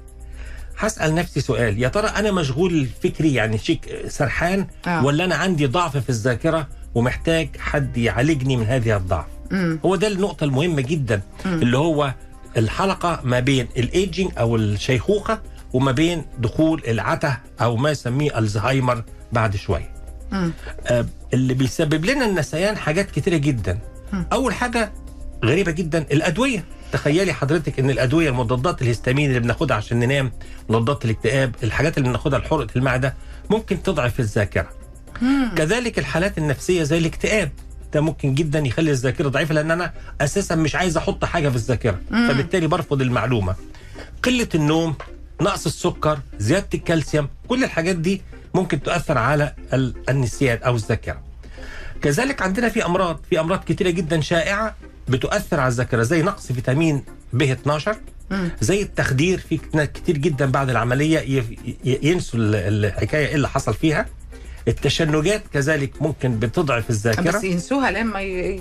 هسأل 0.79 1.15
نفسي 1.15 1.41
سؤال. 1.41 1.83
يا 1.83 1.89
ترى 1.89 2.07
أنا 2.09 2.31
مشغول 2.33 2.89
فكري 3.03 3.35
يعني 3.35 3.59
شيك 3.59 4.05
سرحان 4.09 4.67
آه. 4.87 5.05
ولا 5.05 5.25
أنا 5.25 5.35
عندي 5.35 5.67
ضعف 5.67 5.97
في 5.97 6.09
الذاكرة؟ 6.11 6.69
ومحتاج 6.95 7.49
حد 7.59 7.97
يعالجني 7.97 8.57
من 8.57 8.67
هذه 8.67 8.97
الضعف. 8.97 9.25
مم. 9.51 9.79
هو 9.85 9.97
ده 9.97 10.09
النقطة 10.09 10.45
المهمة 10.45 10.83
جدا 10.83 11.21
اللي 11.47 11.79
هو 11.79 12.15
الحلقة 12.57 13.21
ما 13.25 13.41
بين 13.41 13.69
الايجينج 13.77 14.31
أو 14.39 14.57
الشيخوخة 14.57 15.41
وما 15.73 15.93
بين 15.93 16.23
دخول 16.39 16.83
العته 16.89 17.37
أو 17.61 17.77
ما 17.77 17.91
يسميه 17.91 18.39
الزهايمر 18.39 19.03
بعد 19.33 19.57
شوية. 19.57 19.95
مم. 20.33 20.53
آه، 20.87 21.07
اللي 21.35 21.55
بيسبب 21.55 22.05
لنا 22.05 22.27
النسيان 22.27 22.77
حاجات 22.77 23.11
كتيرة 23.11 23.37
جدا. 23.37 23.79
أول 24.33 24.55
حاجة 24.55 24.93
غريبة 25.45 25.73
جدا 25.73 26.07
الأدوية. 26.13 26.65
تخيلي 26.93 27.33
حضرتك 27.33 27.79
إن 27.81 27.91
الأدوية 27.91 28.29
المضادات 28.29 28.83
الهستامين 28.83 29.29
اللي 29.29 29.41
بناخدها 29.41 29.77
عشان 29.77 29.99
ننام 30.01 30.33
مضادات 30.69 31.05
الاكتئاب 31.05 31.55
الحاجات 31.63 31.99
اللي 31.99 32.09
بناخدها 32.09 32.39
لحرقة 32.39 32.67
المعدة 32.77 33.15
ممكن 33.51 33.83
تضعف 33.83 34.21
الذاكرة. 34.21 34.69
كذلك 35.57 35.99
الحالات 35.99 36.39
النفسية 36.39 36.83
زي 36.83 36.99
الاكتئاب 36.99 37.51
ده 37.95 38.01
ممكن 38.01 38.35
جدا 38.35 38.59
يخلي 38.59 38.91
الذاكرة 38.91 39.29
ضعيفة 39.29 39.55
لأن 39.55 39.71
أنا 39.71 39.93
أساسا 40.21 40.55
مش 40.55 40.75
عايز 40.75 40.97
أحط 40.97 41.25
حاجة 41.25 41.49
في 41.49 41.57
الذاكرة 41.57 42.01
فبالتالي 42.11 42.67
برفض 42.67 43.03
المعلومة. 43.03 43.55
قلة 44.23 44.49
النوم 44.55 44.95
نقص 45.41 45.67
السكر 45.67 46.19
زيادة 46.39 46.67
الكالسيوم 46.75 47.29
كل 47.49 47.65
الحاجات 47.65 47.97
دي 47.97 48.23
ممكن 48.55 48.83
تؤثر 48.83 49.19
على 49.19 49.55
ال- 49.73 49.95
النسيان 50.09 50.59
أو 50.63 50.75
الذاكرة. 50.75 51.21
كذلك 52.03 52.43
عندنا 52.43 52.69
في 52.69 52.85
أمراض 52.87 53.21
في 53.31 53.41
أمراض 53.41 53.65
كتيرة 53.65 53.91
جدا 53.91 54.21
شائعة 54.21 54.75
بتؤثر 55.09 55.61
على 55.61 55.69
الذاكرة 55.69 56.03
زي 56.03 56.23
نقص 56.23 56.53
فيتامين 56.53 57.05
ب 57.33 57.43
12 57.43 57.97
زي 58.61 58.83
التخدير 58.83 59.39
في 59.39 59.57
كت- 59.57 59.91
كتير 59.95 60.19
جدا 60.19 60.47
بعد 60.47 60.71
العملية 60.71 61.47
ينسوا 61.85 62.41
ال- 62.41 62.85
الحكاية 62.85 63.27
إيه 63.27 63.35
اللي 63.35 63.49
حصل 63.49 63.75
فيها. 63.75 64.07
التشنجات 64.69 65.43
كذلك 65.53 66.03
ممكن 66.03 66.39
بتضعف 66.39 66.91
الذاكرة 66.91 67.31
بس 67.39 67.45
ينسوها 67.45 67.91
لما 67.91 68.21
ي... 68.21 68.57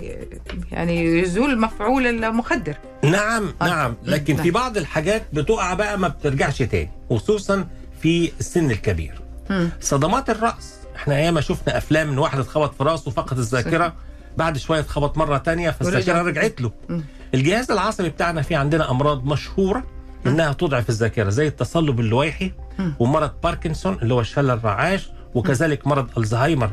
يعني 0.72 1.20
يزول 1.20 1.60
مفعول 1.60 2.08
المخدر 2.08 2.76
نعم 3.04 3.54
آه. 3.62 3.66
نعم 3.68 3.96
لكن 4.04 4.34
نعم. 4.36 4.44
في 4.44 4.52
بعض 4.52 4.78
الحاجات 4.78 5.24
بتقع 5.34 5.74
بقى 5.74 6.00
ما 6.00 6.08
بترجعش 6.08 6.58
تاني 6.62 6.92
خصوصا 7.10 7.68
في 8.02 8.32
السن 8.40 8.72
الكبير 8.72 9.22
مم. 9.50 9.70
صدمات 9.82 10.30
الرأس 10.30 10.74
إحنا 10.96 11.16
أيام 11.16 11.42
شفنا 11.42 11.78
أفلام 11.78 12.10
إن 12.10 12.18
واحد 12.18 12.40
اتخبط 12.40 12.76
في 12.78 12.84
رأسه 12.84 13.12
فقد 13.12 13.38
الذاكرة 13.38 13.94
بعد 14.38 14.58
شوية 14.58 14.80
اتخبط 14.80 15.18
مرة 15.18 15.38
تانية 15.38 15.70
فالذاكرة. 15.70 16.22
رجعت 16.22 16.62
له 16.62 16.72
مم. 16.90 17.04
الجهاز 17.34 17.72
العصبي 17.72 18.10
بتاعنا 18.10 18.42
في 18.42 18.56
عندنا 18.56 18.92
أمراض 18.92 19.26
مشهورة 19.26 19.84
إنها 20.28 20.54
تضعف 20.54 20.90
الذاكرة 20.90 21.30
زي 21.30 21.48
التصلب 21.48 22.00
اللويحي. 22.00 22.52
ومرض 23.00 23.32
باركنسون 23.44 23.98
اللي 24.02 24.14
هو 24.14 24.22
الشلل 24.22 24.52
الرعاش 24.52 25.10
وكذلك 25.36 25.88
مرض 25.88 26.08
الزهايمر 26.20 26.70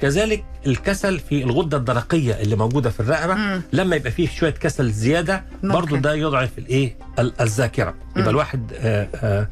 كذلك 0.00 0.44
الكسل 0.66 1.18
في 1.18 1.42
الغدة 1.44 1.76
الدرقية 1.76 2.34
اللي 2.34 2.56
موجودة 2.56 2.90
في 2.90 3.00
الرقبة 3.00 3.34
مم. 3.34 3.62
لما 3.72 3.96
يبقى 3.96 4.10
فيه 4.10 4.28
شوية 4.28 4.50
كسل 4.50 4.90
زيادة 4.90 5.42
ممكن. 5.62 5.68
برضو 5.74 5.96
ده 5.96 6.14
يضعف 6.14 6.50
الإيه 6.58 6.96
ال- 7.18 7.40
الذاكرة. 7.40 7.94
يبقى 8.16 8.30
الواحد 8.30 8.72
آه، 8.74 9.08
آه، 9.14 9.48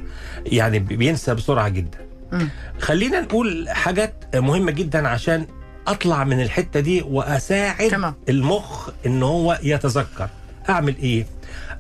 يعني 0.47 0.79
بينسى 0.79 1.35
بسرعة 1.35 1.69
جدا 1.69 1.99
مم. 2.33 2.49
خلينا 2.81 3.21
نقول 3.21 3.69
حاجات 3.69 4.25
مهمة 4.37 4.71
جدا 4.71 5.09
عشان 5.09 5.47
أطلع 5.87 6.25
من 6.25 6.41
الحتة 6.43 6.81
دي 6.81 7.03
وأساعد 7.03 7.91
تمام. 7.91 8.15
المخ 8.29 8.89
إن 9.07 9.23
هو 9.23 9.59
يتذكر 9.63 10.29
أعمل 10.69 10.97
إيه 10.97 11.27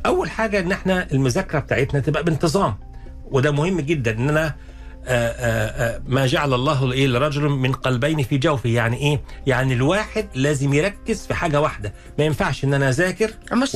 أول 0.07 0.31
حاجة 0.31 0.61
إن 0.61 0.73
إحنا 0.73 1.07
المذاكرة 1.13 1.59
بتاعتنا 1.59 2.01
تبقى 2.01 2.25
بانتظام 2.25 2.75
وده 3.31 3.51
مهم 3.51 3.81
جدا 3.81 4.11
إن 4.19 4.29
أنا 4.29 4.55
ما 6.07 6.27
جعل 6.27 6.55
الله 6.55 6.95
لرجل 6.95 7.43
من 7.49 7.73
قلبين 7.73 8.23
في 8.23 8.39
جوفه. 8.39 8.69
يعني 8.71 8.97
إيه؟ 8.97 9.21
يعني 9.47 9.75
الواحد 9.75 10.29
لازم 10.35 10.75
يركز 10.75 11.27
في 11.27 11.35
حاجة 11.35 11.61
واحدة. 11.61 11.93
ما 12.19 12.25
ينفعش 12.25 12.65
إن 12.65 12.75
أنا 12.75 12.89
أذاكر 12.89 13.31
وماسك 13.53 13.75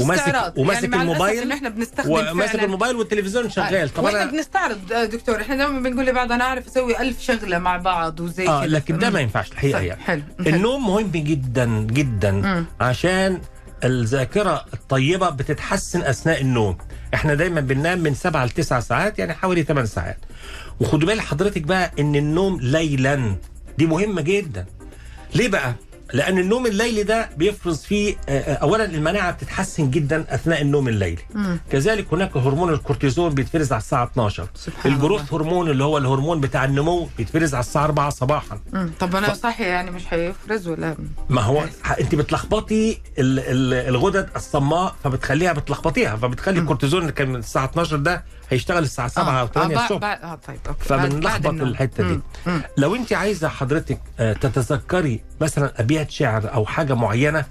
وماسك 0.57 0.83
يعني 0.83 0.97
الموبايل 1.03 1.43
إن 1.43 1.53
إحنا 1.53 1.69
بنستخدم 1.69 2.11
وماسك 2.11 2.65
الموبايل 2.65 2.97
والتلفزيون 2.97 3.51
شغال. 3.51 3.89
طب 3.89 4.05
وإحنا 4.05 4.23
أنا 4.23 4.31
بنستعرض 4.31 4.93
آه، 4.93 5.05
دكتور. 5.05 5.41
إحنا 5.41 5.57
دائما 5.57 5.81
بنقول 5.81 6.07
لبعض 6.07 6.33
أنا 6.33 6.45
عارف 6.45 6.67
أسوي 6.67 7.01
ألف 7.01 7.21
شغلة 7.21 7.59
مع 7.59 7.77
بعض 7.77 8.21
وزي 8.21 8.49
آه 8.49 8.61
كده. 8.61 8.67
لكن 8.79 8.99
ده. 8.99 9.11
ما 9.11 9.21
ينفعش. 9.21 9.53
الحقيقة 9.53 9.81
يعني 9.81 10.01
حلو. 10.03 10.23
حلو. 10.45 10.55
النوم 10.57 10.87
مهم 10.87 11.11
جدا 11.11 11.67
جدا. 11.81 12.31
مم. 12.31 12.65
عشان 12.81 13.41
الذاكرة 13.85 14.65
الطيبة 14.75 15.31
بتتحسن 15.31 16.03
أثناء 16.03 16.41
النوم. 16.41 16.79
إحنا 17.15 17.35
دايما 17.35 17.61
بننام 17.61 17.99
من 17.99 18.15
7 18.15 18.45
ل 18.45 18.51
9 18.51 18.81
ساعات 18.81 19.19
يعني 19.19 19.33
حوالي 19.35 19.63
8 19.63 19.85
ساعات. 19.87 20.19
وخدوا 20.81 21.09
بال 21.09 21.21
حضرتك 21.21 21.63
بقى 21.63 21.93
إن 21.99 22.17
النوم 22.17 22.61
ليلا. 22.61 23.35
دي 23.79 23.87
مهمة 23.87 24.21
جدا. 24.21 24.67
ليه 25.35 25.49
بقى؟ 25.49 25.75
لأن 26.13 26.39
النوم 26.39 26.67
الليلي 26.67 27.03
ده 27.03 27.31
بيفرز 27.37 27.79
فيه 27.83 28.17
آه، 28.29 28.41
آه، 28.41 28.55
اولا 28.55 28.85
المناعة 28.85 29.31
بتتحسن 29.33 29.91
جدا 29.91 30.25
أثناء 30.35 30.63
النوم 30.63 30.89
الليلي. 30.89 31.23
مم. 31.35 31.61
كذلك 31.73 32.07
هناك 32.15 32.37
هرمون 32.37 32.73
الكورتيزون 32.73 33.35
بيتفرز 33.35 33.73
على 33.73 33.81
الساعة 33.81 34.05
12 34.05 34.47
سبحان 34.55 34.93
ال 34.93 34.99
growth 34.99 35.35
hormone 35.35 35.71
اللي 35.71 35.85
هو 35.85 35.99
الهرمون 35.99 36.41
بتاع 36.41 36.65
النمو 36.65 37.09
بيتفرز 37.19 37.55
على 37.55 37.61
الساعة 37.61 37.85
4 37.85 38.11
صباحا. 38.11 38.61
مم. 38.73 38.91
طب 39.01 39.17
أنا 39.17 39.35
صاحي 39.35 39.65
يعني 39.65 39.91
مش 39.91 40.03
هيفرز 40.11 40.69
ولا؟ 40.69 40.97
ما 41.29 41.41
هو 41.43 41.65
ح- 41.83 41.99
أنت 41.99 42.15
بتلخبطي 42.15 42.91
ال- 43.19 43.39
ال- 43.39 43.89
الغدد 43.89 44.29
الصماء 44.37 44.95
فبتخليها 45.05 45.53
بتلخبطيها 45.53 46.17
فبتخلي 46.17 46.61
الكورتيزون 46.61 47.01
اللي 47.03 47.13
كان 47.13 47.29
من 47.29 47.37
الساعة 47.37 47.65
12 47.65 47.97
ده 47.97 48.25
هيشتغل 48.50 48.83
الساعة 48.83 49.09
7 49.09 49.40
أو 49.40 49.47
8 49.47 49.78
آه 49.78 49.85
الصبح. 49.85 50.04
آه 50.23 50.35
طيب 50.47 50.59
أوكي. 50.69 50.85
فبنلخبط. 50.85 51.47
الحتة 51.62 52.04
دي. 52.04 52.12
مم. 52.14 52.23
مم. 52.47 52.62
لو 52.76 52.95
انت 52.95 53.12
عايزة 53.12 53.49
حضرتك 53.49 54.00
آه، 54.21 54.33
تتذكري 54.33 55.21
مثلا 55.40 55.80
ابيات 55.80 56.11
شعر 56.11 56.54
أو 56.54 56.66
حاجة 56.66 56.95
معينة 56.95 57.45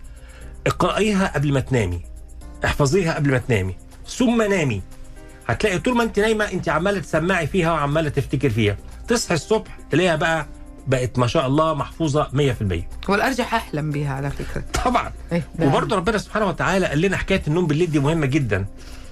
اقرأيها 0.67 1.27
قبل 1.35 1.53
ما 1.53 1.59
تنامي. 1.59 2.01
احفظيها 2.65 3.13
قبل 3.15 3.31
ما 3.31 3.37
تنامي. 3.37 3.75
ثم 4.07 4.41
نامي. 4.41 4.81
هتلاقي 5.47 5.79
طول 5.79 5.95
ما 5.97 6.03
انت 6.03 6.19
نايمة 6.19 6.45
انت 6.45 6.69
عمالة 6.69 6.99
تسمعي 6.99 7.47
فيها 7.47 7.71
وعمالة 7.71 8.09
تفتكر 8.09 8.49
فيها. 8.49 8.77
تصحي 9.07 9.35
الصبح 9.35 9.77
تلاقيها 9.91 10.15
بقى 10.15 10.47
بقت 10.87 11.19
ما 11.19 11.27
شاء 11.27 11.47
الله 11.47 11.73
محفوظة 11.73 12.27
100% 12.33 13.09
والأرجح 13.09 13.53
أحلم 13.55 13.91
بها 13.91 14.13
على 14.13 14.29
فكرة. 14.29 14.63
طبعا. 14.85 15.11
إيه، 15.31 15.43
وبرضه 15.59 15.95
ربنا 15.95 16.17
سبحانه 16.17 16.45
وتعالى 16.45 16.85
قال 16.85 17.01
لنا 17.01 17.17
حكاية 17.17 17.41
النوم 17.47 17.67
بالليل 17.67 17.91
دي 17.91 17.99
مهمة 17.99 18.25
جدا. 18.25 18.65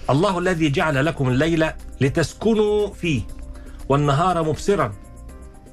الله 0.09 0.39
الذي 0.39 0.69
جعل 0.69 1.05
لكم 1.05 1.29
الليل 1.29 1.65
لتسكنوا 2.01 2.93
فيه 2.93 3.21
والنهار 3.89 4.43
مبصرا. 4.43 4.93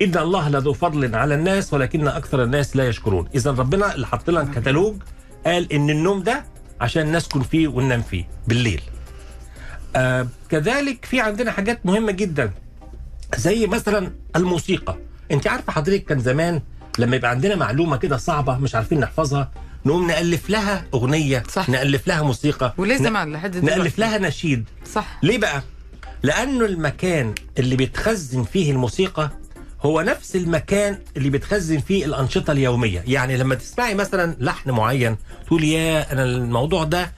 إن 0.02 0.18
الله 0.18 0.48
لذو 0.48 0.72
فضل 0.72 1.14
على 1.14 1.34
الناس 1.34 1.74
ولكن 1.74 2.08
أكثر 2.08 2.42
الناس 2.42 2.76
لا 2.76 2.88
يشكرون. 2.88 3.28
إذا 3.34 3.50
ربنا 3.50 3.94
اللي 3.94 4.06
حط 4.06 4.30
لنا 4.30 4.48
كتالوج 4.54 4.96
قال 5.46 5.72
إن 5.72 5.90
النوم 5.90 6.22
ده 6.22 6.44
عشان 6.80 7.16
نسكن 7.16 7.42
فيه 7.42 7.68
وننام 7.68 8.02
فيه 8.02 8.24
بالليل. 8.48 8.82
آه 9.96 10.26
كذلك 10.48 11.04
في 11.04 11.20
عندنا 11.20 11.50
حاجات 11.50 11.86
مهمة 11.86 12.12
جدا. 12.12 12.52
زي 13.36 13.66
مثلا 13.66 14.12
الموسيقى. 14.36 14.96
أنت 15.30 15.46
عارفة 15.46 15.72
حضرتك 15.72 16.04
كان 16.04 16.20
زمان 16.20 16.62
لما 16.98 17.16
يبقى 17.16 17.30
عندنا 17.30 17.56
معلومة 17.56 17.96
كده 17.96 18.16
صعبة 18.16 18.58
مش 18.58 18.74
عارفين 18.74 19.00
نحفظها 19.00 19.50
نقوم 19.86 20.06
نألف 20.06 20.50
لها 20.50 20.84
أغنية 20.94 21.42
صح. 21.52 21.68
نألف 21.68 22.06
لها 22.08 22.22
موسيقى 22.22 22.74
وليه 22.78 22.96
زمان؟ 22.96 23.32
لحد 23.32 23.50
دلوقتي. 23.50 23.78
نألف 23.78 23.98
لها 23.98 24.18
نشيد. 24.18 24.64
صح. 24.94 25.18
ليه 25.22 25.38
بقى؟ 25.38 25.62
لأنه 26.22 26.64
المكان 26.64 27.34
اللي 27.58 27.76
بيتخزن 27.76 28.44
فيه 28.44 28.72
الموسيقى 28.72 29.30
هو 29.82 30.00
نفس 30.00 30.36
المكان 30.36 30.98
اللي 31.16 31.30
بيتخزن 31.30 31.78
فيه 31.78 32.04
الأنشطة 32.04 32.50
اليومية. 32.52 33.04
يعني 33.06 33.36
لما 33.36 33.54
تسمعي 33.54 33.94
مثلا 33.94 34.36
لحن 34.40 34.70
معين 34.70 35.16
تقول 35.46 35.64
يا 35.64 36.12
أنا 36.12 36.24
الموضوع 36.24 36.84
ده 36.84 37.12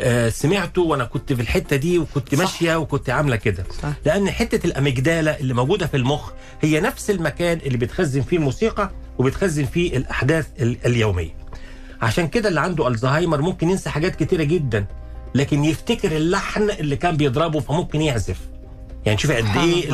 آه، 0.00 0.28
سمعته 0.28 0.82
وأنا 0.82 1.04
كنت 1.04 1.32
في 1.32 1.42
الحتة 1.42 1.76
دي 1.76 1.98
وكنت 1.98 2.34
صح. 2.34 2.38
ماشية 2.40 2.76
وكنت 2.76 3.10
عاملة 3.10 3.36
كده. 3.36 3.64
لأن 4.06 4.30
حتة 4.30 4.66
الأميجدالا 4.66 5.40
اللي 5.40 5.54
موجودة 5.54 5.86
في 5.86 5.96
المخ 5.96 6.30
هي 6.62 6.80
نفس 6.80 7.10
المكان 7.10 7.58
اللي 7.66 7.78
بيتخزن 7.78 8.22
فيه 8.22 8.36
الموسيقى 8.36 8.90
وبيتخزن 9.18 9.64
فيه 9.64 9.96
الأحداث 9.96 10.46
ال- 10.60 10.76
اليومية. 10.86 11.37
عشان 12.02 12.28
كده 12.28 12.48
اللي 12.48 12.60
عنده 12.60 12.88
ألزهايمر 12.88 13.40
ممكن 13.42 13.70
ينسى 13.70 13.90
حاجات 13.90 14.16
كتيرة 14.16 14.42
جدا 14.44 14.84
لكن 15.34 15.64
يفتكر 15.64 16.16
اللحن 16.16 16.70
اللي 16.70 16.96
كان 16.96 17.16
بيضربه 17.16 17.60
فممكن 17.60 18.00
يعزف. 18.02 18.38
يعني 19.06 19.18
شوفي 19.18 19.34
قد 19.36 19.56
إيه 19.56 19.88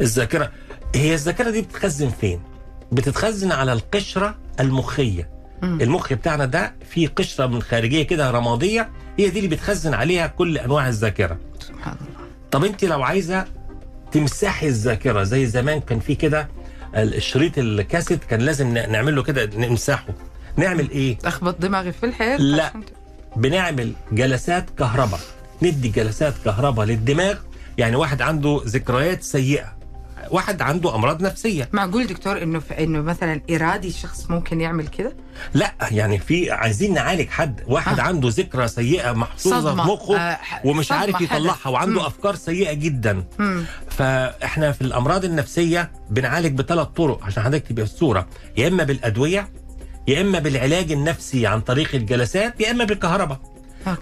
الذاكرة. 0.00 0.50
هي 0.94 1.14
الذاكرة 1.14 1.50
دي 1.50 1.62
بتتخزن 1.62 2.08
فين؟ 2.20 2.40
بتتخزن 2.92 3.52
على 3.52 3.72
القشرة 3.72 4.38
المخية. 4.60 5.28
مم. 5.62 5.80
المخ 5.80 6.12
بتاعنا 6.12 6.44
ده 6.44 6.74
فيه 6.90 7.08
قشرة 7.08 7.46
من 7.46 7.62
خارجية 7.62 8.02
كده 8.02 8.30
رمادية 8.30 8.88
هي 9.18 9.30
دي 9.30 9.38
اللي 9.38 9.48
بتخزن 9.50 9.94
عليها 9.94 10.26
كل 10.26 10.58
أنواع 10.58 10.88
الذاكرة. 10.88 11.38
سبحان 11.60 11.94
الله. 12.00 12.26
طب 12.50 12.64
أنت 12.64 12.84
لو 12.84 13.02
عايزة 13.02 13.44
تمسحي 14.12 14.66
الذاكرة 14.68 15.22
زي 15.22 15.46
زمان 15.46 15.80
كان 15.80 16.00
في 16.00 16.14
كده 16.14 16.48
ال- 16.96 17.14
الشريط 17.14 17.58
الكاسيت 17.58 18.24
كان 18.24 18.40
لازم 18.40 18.68
نعمل 18.74 19.16
له 19.16 19.22
كده 19.22 19.50
نمسحه. 19.56 20.06
نعمل 20.60 20.90
إيه 20.90 21.18
أخبط 21.24 21.56
دماغي 21.60 21.92
في 21.92 22.06
الحيط 22.06 22.40
لا. 22.40 22.64
عشان- 22.64 22.82
بنعمل 23.36 23.92
جلسات 24.12 24.70
كهرباء 24.78 25.20
ندي 25.62 25.88
جلسات 25.88 26.34
كهرباء 26.44 26.86
للدماغ 26.86 27.34
يعني 27.78 27.96
واحد 27.96 28.22
عنده 28.22 28.60
ذكريات 28.66 29.22
سيئة 29.22 29.80
واحد 30.30 30.62
عنده 30.62 30.94
أمراض 30.94 31.22
نفسية 31.22 31.68
معقول 31.72 32.06
دكتور 32.06 32.42
إنه 32.42 32.62
إنه 32.78 33.00
مثلا 33.00 33.40
إرادي 33.50 33.88
الشخص 33.88 34.30
ممكن 34.30 34.60
يعمل 34.60 34.86
كده؟ 34.86 35.16
لا 35.54 35.74
يعني 35.90 36.18
في 36.18 36.50
عايزين 36.50 36.94
نعالج 36.94 37.28
حد 37.28 37.60
واحد 37.66 37.98
آه. 37.98 38.02
عنده 38.02 38.28
ذكرى 38.28 38.68
سيئة 38.68 39.12
محفوظة. 39.12 39.70
في 39.74 39.76
مخه 39.90 40.18
آه، 40.18 40.38
ومش 40.64 40.92
عارف. 40.92 41.20
يطلعها 41.20 41.68
وعنده 41.68 42.00
مم. 42.00 42.06
أفكار 42.06 42.34
سيئة 42.34 42.72
جدا 42.72 43.24
مم. 43.38 43.64
فإحنا 43.90 44.72
في 44.72 44.80
الأمراض 44.82 45.24
النفسية 45.24 45.90
بنعالج 46.10 46.58
بثلاث 46.58 46.86
طرق 46.88 47.24
عشان 47.24 47.42
حضرتك 47.42 47.66
تبقى 47.66 47.82
الصورة 47.84 48.26
يا 48.56 48.68
إما 48.68 48.84
بالأدوية 48.84 49.48
يا 50.10 50.20
إما 50.20 50.38
بالعلاج 50.38 50.92
النفسي 50.92 51.46
عن 51.46 51.60
طريق 51.60 51.94
الجلسات 51.94 52.60
يا 52.60 52.70
إما 52.70 52.84
بالكهرباء. 52.84 53.40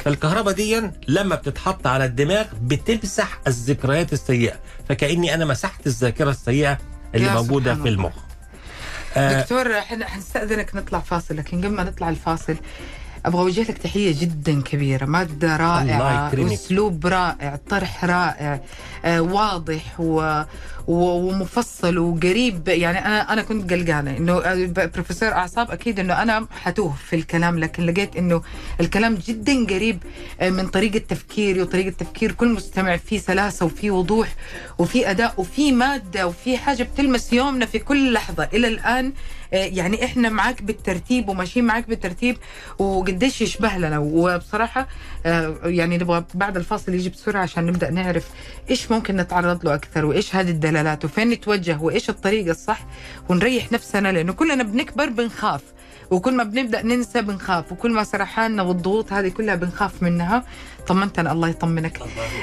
فالكهرباء 0.05 0.55
دي 0.55 0.83
لما 1.09 1.35
بتتحط 1.35 1.87
على 1.87 2.05
الدماغ 2.05 2.47
بتمسح 2.63 3.41
الذكريات 3.47 4.13
السيئة. 4.13 4.57
فكأني 4.89 5.35
أنا 5.35 5.45
مسحت 5.45 5.87
الذاكرة 5.87 6.31
السيئة 6.31 6.79
اللي 7.15 7.31
موجودة 7.31 7.75
في. 7.75 7.89
المخ. 7.89 8.13
آه، 9.17 9.41
دكتور 9.41 9.79
إحنا 9.79 10.07
حنستأذنك 10.07 10.75
نطلع 10.75 10.99
فاصل 10.99 11.37
لكن 11.37 11.59
قبل 11.59 11.69
ما 11.75 11.83
نطلع 11.85 12.09
الفاصل 12.09 12.57
أبغى 13.27 13.41
اوجه 13.43 13.61
لك 13.61 13.79
تحية 13.79 14.21
جدا 14.21 14.63
كبيرة. 14.63 15.05
مادة 15.07 15.57
رائعة. 15.57 16.31
أسلوب 16.55 17.07
رائع 17.07 17.59
طرح 17.71 18.05
رائع 18.05 18.61
آه 19.05 19.21
واضح 19.21 20.01
و 20.01 20.43
و- 20.87 21.29
ومفصل 21.29 21.99
وقريب. 21.99 22.69
يعني 22.69 22.99
أنا 22.99 23.33
أنا 23.33 23.43
كنت 23.43 23.73
قلقانة 23.73 24.17
إنه 24.17 24.33
آه، 24.39 24.89
بروفيسور 24.95 25.29
أعصاب 25.33 25.71
أكيد 25.71 26.01
إنه 26.01 26.23
أنا 26.23 26.47
حتوه 26.63 26.95
في 27.11 27.17
الكلام 27.17 27.59
لكن 27.59 27.87
لقيت 27.87 28.17
إنه 28.17 28.43
الكلام 28.81 29.15
جدا 29.15 29.67
قريب 29.67 29.99
آه، 30.41 30.51
من 30.51 30.67
طريقة 30.69 30.99
تفكيري 30.99 31.63
وطريقة 31.63 31.91
تفكير 31.91 32.33
كل 32.33 32.49
مستمع 32.49 32.97
فيه 32.97 33.19
سلاسة 33.19 33.67
وفي 33.67 33.91
وضوح 33.91 34.29
وفي 34.79 35.11
أداء 35.11 35.35
وفي 35.37 35.73
مادة 35.73 36.27
وفي 36.27 36.59
حاجة 36.59 36.83
بتلمس 36.83 37.33
يومنا 37.33 37.67
في 37.67 37.79
كل 37.79 38.13
لحظة. 38.13 38.49
إلى 38.53 38.69
الآن 38.69 39.13
يعني 39.53 40.05
إحنا 40.05 40.29
معاك 40.29 40.63
بالترتيب 40.63 41.29
وماشيين 41.29 41.65
معاك 41.67 41.89
بالترتيب 41.89 42.37
وقديش 42.79 43.43
يشبه 43.43 43.77
لنا 43.77 43.99
وبصراحة 43.99 44.89
آه، 45.27 45.57
يعني 45.65 45.99
نبغى 45.99 46.25
بعد 46.35 46.57
الفاصل 46.57 46.95
يجي 46.95 47.09
بسرعة 47.09 47.43
عشان 47.43 47.67
نبدأ 47.67 47.91
نعرف 47.91 48.29
إيش 48.71 48.91
ممكن 48.93 49.17
نتعرض 49.17 49.65
له 49.65 49.75
أكثر 49.75 50.05
وإيش 50.05 50.37
هذه 50.37 50.51
الدلالات 50.51 51.05
وفين 51.05 51.31
نتوجه 51.31 51.79
وإيش 51.81 52.11
الطريقة 52.11 52.51
الصح 52.51 52.87
ونريح 53.29 53.73
نفسنا 53.73 54.13
لأنه 54.13 54.33
كلنا 54.33 54.63
بنكبر 54.63 55.09
بنخاف 55.09 55.61
وكل 56.11 56.35
ما 56.35 56.45
بنبدأ 56.45 56.83
ننسى 56.83 57.23
بنخاف 57.23 57.73
وكل 57.73 57.93
ما 57.93 58.05
سرحاننا 58.05 58.63
والضغوط 58.63 59.13
هذه 59.13 59.29
كلها 59.29 59.55
بنخاف 59.55 60.03
منها. 60.03 60.45
طمنتنا 60.87 61.33
الله 61.33 61.49
يطمنك. 61.49 61.99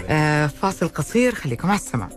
آه 0.10 0.48
فاصل 0.48 0.88
قصير 0.88 1.36
خليكم 1.36 1.68
على 1.68 1.80
السماع. 1.80 2.10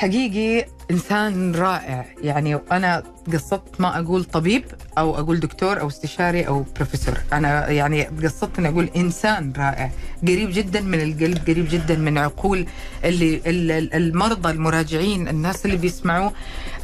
حقيقي 0.00 0.66
إنسان 0.90 1.54
رائع. 1.54 2.04
يعني 2.22 2.58
أنا 2.72 3.02
قصدت 3.32 3.80
ما 3.80 3.98
أقول 4.00 4.24
طبيب 4.24 4.64
أو 4.98 5.18
أقول 5.18 5.40
دكتور 5.40 5.80
أو 5.80 5.88
استشاري 5.88 6.46
أو 6.48 6.64
بروفيسور 6.76 7.14
أنا 7.32 7.68
يعني 7.68 8.02
قصدت 8.04 8.58
إني 8.58 8.68
أقول 8.68 8.90
إنسان 8.96 9.52
رائع. 9.56 9.90
قريب 10.22 10.50
جدا 10.52 10.80
من 10.80 11.00
القلب 11.00 11.38
قريب 11.50 11.68
جدا 11.70 11.96
من 11.96 12.18
عقول 12.18 12.66
اللي 13.04 13.34
ال- 13.46 13.70
ال- 13.70 13.94
المرضى 13.94 14.50
المراجعين 14.50 15.28
الناس 15.28 15.66
اللي 15.66 15.76
بيسمعوه 15.76 16.32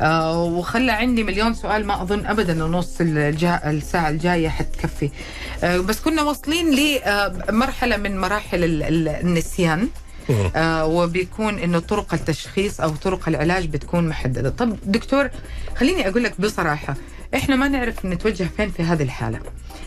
آه 0.01 0.43
وخلى 0.45 0.93
عندي 0.93 1.23
مليون 1.25 1.55
سؤال 1.55 1.87
ما 1.87 2.03
أظن 2.03 2.27
ابدا 2.27 2.53
إنه 2.53 2.67
نص 2.67 2.97
الساعة 3.01 4.09
الجاية 4.09 4.49
حتكفي. 4.49 5.11
آه 5.65 5.79
بس 5.79 6.01
كنا 6.01 6.23
واصلين 6.23 6.67
لمرحله 6.75 7.97
من 7.97 8.19
مراحل 8.21 8.65
ال- 8.65 8.83
ال- 8.83 9.09
النسيان. 9.09 9.89
آه 10.57 10.87
وبيكون 10.87 11.59
إنه 11.59 11.79
طرق 11.79 12.15
التشخيص 12.15 12.81
أو 12.81 12.91
طرق 12.91 13.29
العلاج 13.29 13.67
بتكون 13.67 14.09
محددة. 14.09 14.51
طب 14.51 14.77
دكتور 14.85 15.31
خليني 15.77 16.09
أقول 16.09 16.25
لك 16.25 16.41
بصراحة 16.41 16.95
إحنا 17.35 17.57
ما 17.57 17.69
نعرف 17.69 18.07
نتوجه 18.07 18.49
فين 18.57 18.71
في 18.71 18.83
هذه 18.83 19.03
الحالة. 19.03 19.41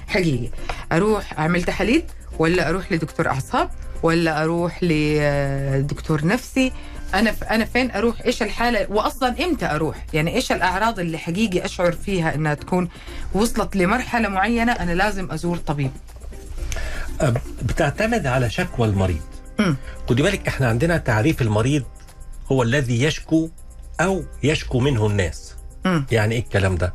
حقيقي 0.07 0.49
أروح 0.91 1.39
أعمل 1.39 1.63
تحاليل 1.63 2.03
ولا 2.39 2.69
أروح 2.69 2.91
لدكتور 2.91 3.27
أعصاب 3.27 3.69
ولا 4.03 4.43
أروح 4.43 4.83
لدكتور 4.83 6.25
نفسي؟ 6.25 6.71
أنا 7.13 7.35
أنا 7.51 7.65
فين 7.65 7.91
أروح؟ 7.91 8.21
إيش 8.25 8.43
الحالة؟ 8.43 8.87
واصلا 8.89 9.43
إمتى 9.45 9.65
أروح؟ 9.65 10.05
يعني 10.13 10.35
إيش 10.35 10.51
الأعراض 10.51 10.99
اللي 10.99 11.17
حقيقي 11.17 11.65
أشعر 11.65 11.91
فيها 11.91 12.35
إنها 12.35 12.53
تكون 12.53 12.89
وصلت 13.33 13.75
لمرحلة 13.75 14.29
معينة 14.29 14.71
أنا 14.71 14.91
لازم 14.91 15.31
أزور 15.31 15.57
طبيب؟ 15.57 15.91
بتعتمد 17.63 18.27
على 18.27 18.49
شكوى 18.49 18.87
المريض. 18.87 19.21
خدي 20.09 20.23
بالك 20.23 20.47
إحنا 20.47 20.67
عندنا 20.67 20.97
تعريف 20.97 21.41
المريض 21.41 21.83
هو 22.51 22.63
الذي 22.63 23.03
يشكو 23.03 23.49
أو 24.01 24.23
يشكو 24.43 24.79
منه 24.79 25.07
الناس. 25.07 25.55
مم. 25.85 26.05
يعني 26.11 26.35
إيه 26.35 26.41
الكلام 26.41 26.75
ده؟ 26.75 26.93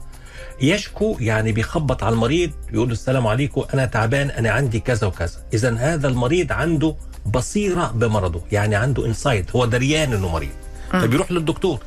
يشكو 0.61 1.17
يعني 1.21 1.53
بيخبط 1.53 2.05
على 2.05 2.13
المريض 2.13 2.51
يقول 2.73 2.93
السلام 2.93 3.27
عليكم 3.27 3.65
أنا 3.75 3.87
تعبان 3.87 4.31
أنا 4.31 4.51
عندي 4.51 4.81
كذا 4.81 5.07
وكذا. 5.07 5.37
إذا 5.55 5.77
هذا 5.77 6.09
المريض 6.09 6.53
عنده 6.53 6.97
بصيرة 7.27 7.93
بمرضه 7.95 8.43
يعني 8.53 8.75
عنده 8.75 9.07
انسايت 9.07 9.51
هو 9.51 9.65
دريان 9.65 10.13
إنه 10.13 10.29
مريض. 10.29 10.51
فبيروح 10.93 11.33
للدكتور. 11.33 11.79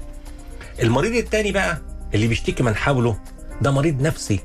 المريض 0.82 1.14
التاني 1.16 1.52
بقى 1.52 1.82
اللي 2.14 2.28
بيشتكي 2.28 2.64
من 2.64 2.76
حوله 2.76 3.18
ده 3.62 3.72
مريض 3.72 4.02
نفسي. 4.02 4.40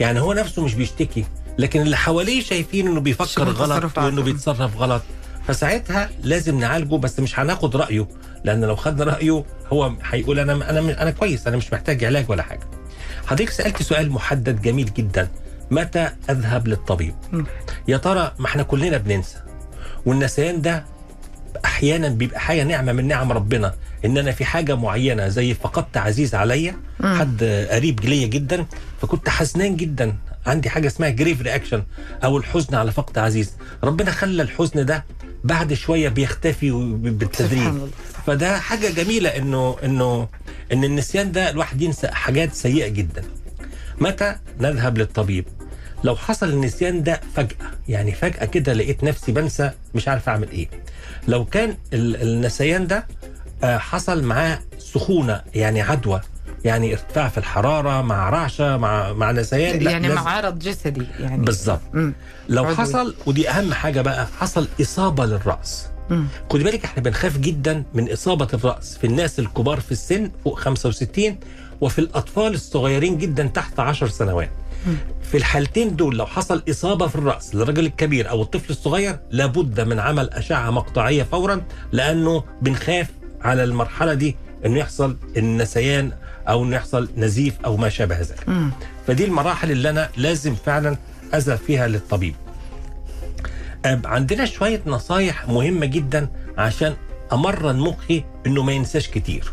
يعني 0.00 0.20
هو 0.20 0.32
نفسه 0.32 0.62
مش 0.64 0.74
بيشتكي 0.74 1.24
لكن 1.58 1.80
اللي 1.80 1.96
حواليه 1.96 2.42
شايفين 2.42 2.86
إنه 2.88 3.00
بيفكر 3.00 3.44
غلط. 3.50 3.98
وإنه 3.98 4.22
بيتصرف 4.22 4.76
غلط. 4.76 5.02
فساعتها 5.46 6.10
لازم 6.22 6.58
نعالجه 6.60 6.94
بس 6.96 7.20
مش 7.20 7.38
هناخد 7.38 7.76
رأيه 7.76 8.08
لأن 8.44 8.64
لو 8.64 8.76
خدنا 8.76 9.04
رأيه 9.04 9.44
هو 9.72 9.92
هيقول 10.04 10.38
أنا 10.38 10.52
أنا 10.70 11.02
أنا 11.02 11.10
كويس 11.10 11.46
أنا 11.46 11.56
مش 11.56 11.72
محتاج 11.72 12.04
علاج 12.04 12.30
ولا 12.30 12.42
حاجة 12.42 12.60
حضرتك 13.26 13.50
سألت 13.50 13.82
سؤال 13.82 14.10
محدد 14.10 14.62
جميل 14.62 14.92
جدا 14.94 15.28
متى 15.70 16.08
أذهب 16.30 16.68
للطبيب. 16.68 17.14
يا 17.88 17.96
ترى 17.96 18.32
ما 18.38 18.46
إحنا 18.46 18.62
كلنا 18.62 18.96
بننسى 18.96 19.36
والنسيان 20.06 20.62
ده 20.62 20.84
أحيانا 21.64 22.08
بيبقى 22.08 22.40
حاجة 22.40 22.62
نعمة 22.64 22.92
من 22.92 23.08
نعم 23.08 23.32
ربنا 23.32 23.74
إن 24.04 24.18
أنا 24.18 24.32
في 24.32 24.44
حاجة 24.44 24.74
معينة 24.76 25.28
زي 25.28 25.54
فقدت 25.54 25.96
عزيز 25.96 26.34
عليا. 26.34 26.76
حد 27.02 27.44
قريب 27.70 28.00
ليا 28.04 28.26
جدا 28.26 28.66
فكنت 29.02 29.28
حزنان 29.28 29.76
جدا 29.76 30.14
عندي 30.46 30.70
حاجة 30.70 30.86
اسمها 30.86 31.08
جريف 31.08 31.42
رياكشن 31.42 31.82
أو 32.24 32.36
الحزن 32.38 32.74
على 32.74 32.92
فقد 32.92 33.18
عزيز 33.18 33.52
ربنا 33.84 34.10
خلى 34.10 34.42
الحزن 34.42 34.86
ده 34.86 35.04
بعد 35.44 35.72
شوية 35.74 36.08
بيختفي 36.08 36.70
بالتدريج. 36.96 37.72
فده 38.26 38.58
حاجة 38.60 38.88
جميلة 38.90 39.28
إنه 39.28 39.76
إنه 39.84 40.28
إن 40.72 40.84
النسيان 40.84 41.32
ده 41.32 41.50
الواحد 41.50 41.82
ينسى 41.82 42.08
حاجات 42.08 42.54
سيئة 42.54 42.88
جدا. 42.88 43.24
متى؟ 44.00 44.36
نذهب 44.60 44.98
للطبيب. 44.98 45.44
لو 46.04 46.16
حصل 46.16 46.48
النسيان 46.48 47.02
ده 47.02 47.20
فجأة 47.36 47.56
يعني 47.88 48.12
فجأة 48.12 48.44
كده 48.44 48.72
لقيت 48.72 49.04
نفسي 49.04 49.32
بنسى 49.32 49.70
مش 49.94 50.08
عارف 50.08 50.28
أعمل 50.28 50.50
إيه. 50.50 50.68
لو 51.28 51.44
كان 51.44 51.76
ال- 51.92 52.22
النسيان 52.22 52.86
ده 52.86 53.06
آه، 53.64 53.78
حصل 53.78 54.24
معاه 54.24 54.58
سخونة 54.78 55.42
يعني 55.54 55.82
عدوى 55.82 56.20
يعني 56.64 56.92
إرتفاع 56.92 57.28
في 57.28 57.38
الحرارة 57.38 58.02
مع 58.02 58.30
رعشة 58.30 58.76
مع 58.76 59.12
مع 59.12 59.30
نسيان 59.32 59.82
يعني 59.82 60.08
لازم- 60.08 60.20
مع 60.24 60.30
عرض 60.30 60.58
جسدي 60.58 61.06
يعني 61.20 61.44
بالظبط. 61.44 61.80
لو 62.48 62.64
عضوي. 62.64 62.76
حصل 62.76 63.14
ودي 63.26 63.50
أهم 63.50 63.74
حاجة 63.74 64.00
بقى 64.00 64.26
حصل 64.40 64.68
إصابة 64.80 65.26
للرأس 65.26 65.86
مم. 66.10 66.26
خدي 66.52 66.64
بالك 66.64 66.84
إحنا 66.84 67.02
بنخاف 67.02 67.38
جدا 67.38 67.84
من 67.94 68.12
إصابة 68.12 68.48
الرأس 68.54 68.98
في 68.98 69.06
الناس 69.06 69.38
الكبار 69.38 69.80
في 69.80 69.92
السن 69.92 70.30
فوق 70.44 70.58
65 70.58 71.38
وفي 71.80 71.98
الأطفال 71.98 72.54
الصغيرين 72.54 73.18
جدا 73.18 73.46
تحت 73.46 73.80
10 73.80 74.06
سنوات 74.08 74.50
في 75.30 75.36
الحالتين 75.36 75.96
دول 75.96 76.16
لو 76.18 76.26
حصل 76.26 76.62
إصابة 76.70 77.06
في 77.06 77.14
الرأس 77.16 77.54
للرجل 77.54 77.86
الكبير 77.86 78.30
أو 78.30 78.42
الطفل 78.42 78.70
الصغير 78.70 79.18
لابد 79.30 79.80
من 79.80 79.98
عمل 79.98 80.30
أشعة 80.30 80.70
مقطعية 80.70 81.22
فورا 81.22 81.62
لأنه 81.92 82.44
بنخاف 82.62 83.06
على 83.42 83.64
المرحلة 83.64 84.14
دي 84.14 84.36
أنه 84.66 84.78
يحصل 84.78 85.16
النسيان 85.36 86.12
أو 86.48 86.64
أنه 86.64 86.76
يحصل 86.76 87.08
نزيف 87.16 87.54
أو 87.64 87.76
ما 87.76 87.88
شابه 87.88 88.18
ذلك. 88.20 88.46
فدي 89.06 89.24
المراحل 89.24 89.70
اللي 89.70 89.90
أنا 89.90 90.08
لازم 90.16 90.54
فعلا 90.54 90.96
أذهب 91.34 91.58
فيها 91.58 91.88
للطبيب. 91.88 92.34
عندنا 93.84 94.44
شوية 94.44 94.82
نصايح 94.86 95.48
مهمة 95.48 95.86
جدا 95.86 96.28
عشان 96.58 96.94
أمرن 97.32 97.76
مخي 97.76 98.24
إنه 98.46 98.62
ما 98.62 98.72
ينساش 98.72 99.08
كتير. 99.08 99.52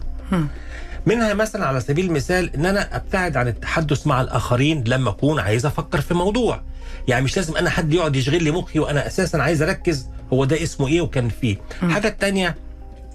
منها 1.06 1.34
مثلا 1.34 1.66
على 1.66 1.80
سبيل 1.80 2.06
المثال 2.06 2.56
إن 2.56 2.66
أنا 2.66 2.96
أبتعد 2.96 3.38
عن 3.38 3.48
التحدث 3.48 4.08
مع 4.08 4.22
الآخرين 4.22 4.84
لما 4.88 5.10
أكون 5.10 5.40
عايز 5.40 5.66
أفكر 5.66 6.02
في 6.02 6.14
موضوع. 6.14 6.62
يعني 7.08 7.26
مش 7.26 7.38
لازم 7.38 7.58
أنا 7.58 7.70
حد 7.70 7.94
يقعد 7.94 8.16
يشغل 8.16 8.44
لي 8.44 8.52
مخي 8.52 8.80
وأنا 8.80 9.08
أساسا 9.08 9.38
عايز 9.38 9.62
أركز 9.62 10.08
هو 10.34 10.46
ده 10.46 10.64
اسمه 10.64 10.88
إيه 10.88 11.02
وكان 11.02 11.30
فيه. 11.30 11.58
الحاجة 11.84 12.08
الثانية 12.08 12.56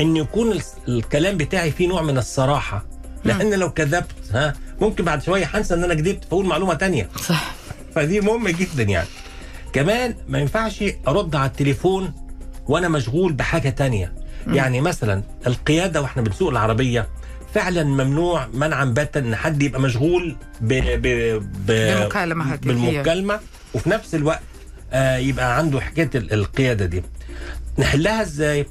إن 0.01 0.17
يكون 0.17 0.59
الكلام 0.89 1.37
بتاعي 1.37 1.71
فيه 1.71 1.89
نوع 1.89 2.03
من 2.03 2.19
الصراحة. 2.19 2.85
لأن 3.25 3.55
لو 3.55 3.71
كذبت 3.73 4.07
ها 4.33 4.55
ممكن 4.81 5.05
بعد 5.05 5.23
شوية 5.23 5.51
هنسى 5.55 5.75
إن 5.75 5.85
أنا 5.85 5.95
كذبت 5.95 6.25
فأقول 6.25 6.47
معلومة 6.47 6.75
تانية. 6.75 7.09
صح. 7.29 7.55
فدي 7.95 8.21
مهمة 8.21 8.51
جدا 8.51 8.83
يعني. 8.83 9.09
كمان 9.73 10.15
ما 10.29 10.39
ينفعش 10.39 10.85
أرد 11.09 11.37
على 11.37 11.47
التليفون 11.51 12.13
وأنا 12.67 12.89
مشغول 12.89 13.33
بحاجة 13.33 13.69
تانية. 13.69 14.13
يعني 14.47 14.81
مثلا 14.81 15.23
القيادة 15.47 16.03
وإحنا 16.03 16.23
بنسوق 16.23 16.51
العربية 16.51 17.09
فعلا 17.55 17.85
ممنوع 17.85 18.47
منعا 18.55 18.85
باتا 18.85 19.21
إن 19.21 19.37
حد 19.37 19.63
يبقى 19.63 19.81
مشغول 19.81 20.37
ب... 20.61 20.73
ب... 20.75 21.03
ب... 21.67 22.01
بمكالمة 22.03 22.53
هاتفية. 22.53 22.69
بالمكالمة 22.73 23.41
وفي 23.75 23.91
نفس 23.91 24.15
الوقت 24.15 24.41
آه 24.93 25.17
يبقى 25.17 25.57
عنده 25.59 25.81
حكاية 25.81 26.11
ال- 26.15 26.33
القيادة 26.33 26.87
دي. 26.87 27.03
نحلها 27.79 28.23
إزاي؟ 28.23 28.67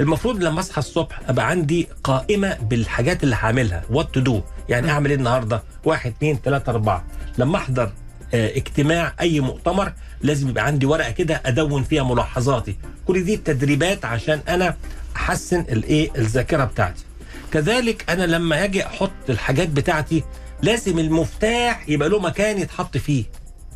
المفروض 0.00 0.42
لما 0.42 0.60
اصحى 0.60 0.78
الصبح 0.78 1.20
ابقى 1.28 1.48
عندي 1.50 1.88
قائمة 2.04 2.54
بالحاجات 2.62 3.22
اللي 3.24 3.36
هعملها 3.36 3.84
what 3.90 4.14
to 4.14 4.20
do 4.20 4.42
يعني 4.68 4.90
اعمل 4.90 5.10
إيه 5.10 5.16
النهارده؟ 5.16 5.62
واحد 5.84 6.10
اثنين 6.16 6.38
ثلاثة 6.44 6.72
أربعة. 6.72 7.04
لما 7.38 7.56
أحضر 7.56 7.92
آه، 8.34 8.56
اجتماع 8.56 9.14
أي 9.20 9.40
مؤتمر 9.40 9.92
لازم 10.22 10.48
يبقى 10.48 10.66
عندي 10.66 10.86
ورقة 10.86 11.10
كده 11.10 11.42
أدون 11.46 11.82
فيها 11.82 12.02
ملاحظاتي. 12.02 12.76
كل 13.06 13.24
دي 13.24 13.36
تدريبات 13.36 14.04
عشان 14.04 14.40
أنا 14.48 14.76
أحسن 15.16 15.60
الإيه؟ 15.60 16.10
الذاكرة 16.18 16.64
بتاعتي. 16.64 17.04
كذلك 17.52 18.10
أنا 18.10 18.24
لما 18.24 18.64
أجي 18.64 18.86
أحط 18.86 19.10
الحاجات 19.28 19.68
بتاعتي 19.68 20.24
لازم 20.62 20.98
المفتاح 20.98 21.88
يبقى 21.88 22.08
له 22.08 22.18
مكان 22.20 22.58
يتحط 22.58 22.96
فيه. 22.96 23.24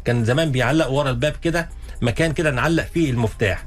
كان 0.05 0.25
زمان 0.25 0.51
بيعلق 0.53 0.89
ورا 0.91 1.11
الباب 1.11 1.33
كده 1.43 1.69
مكان 2.03 2.33
كده 2.33 2.51
نعلق 2.51 2.87
فيه 2.95 3.11
المفتاح. 3.11 3.65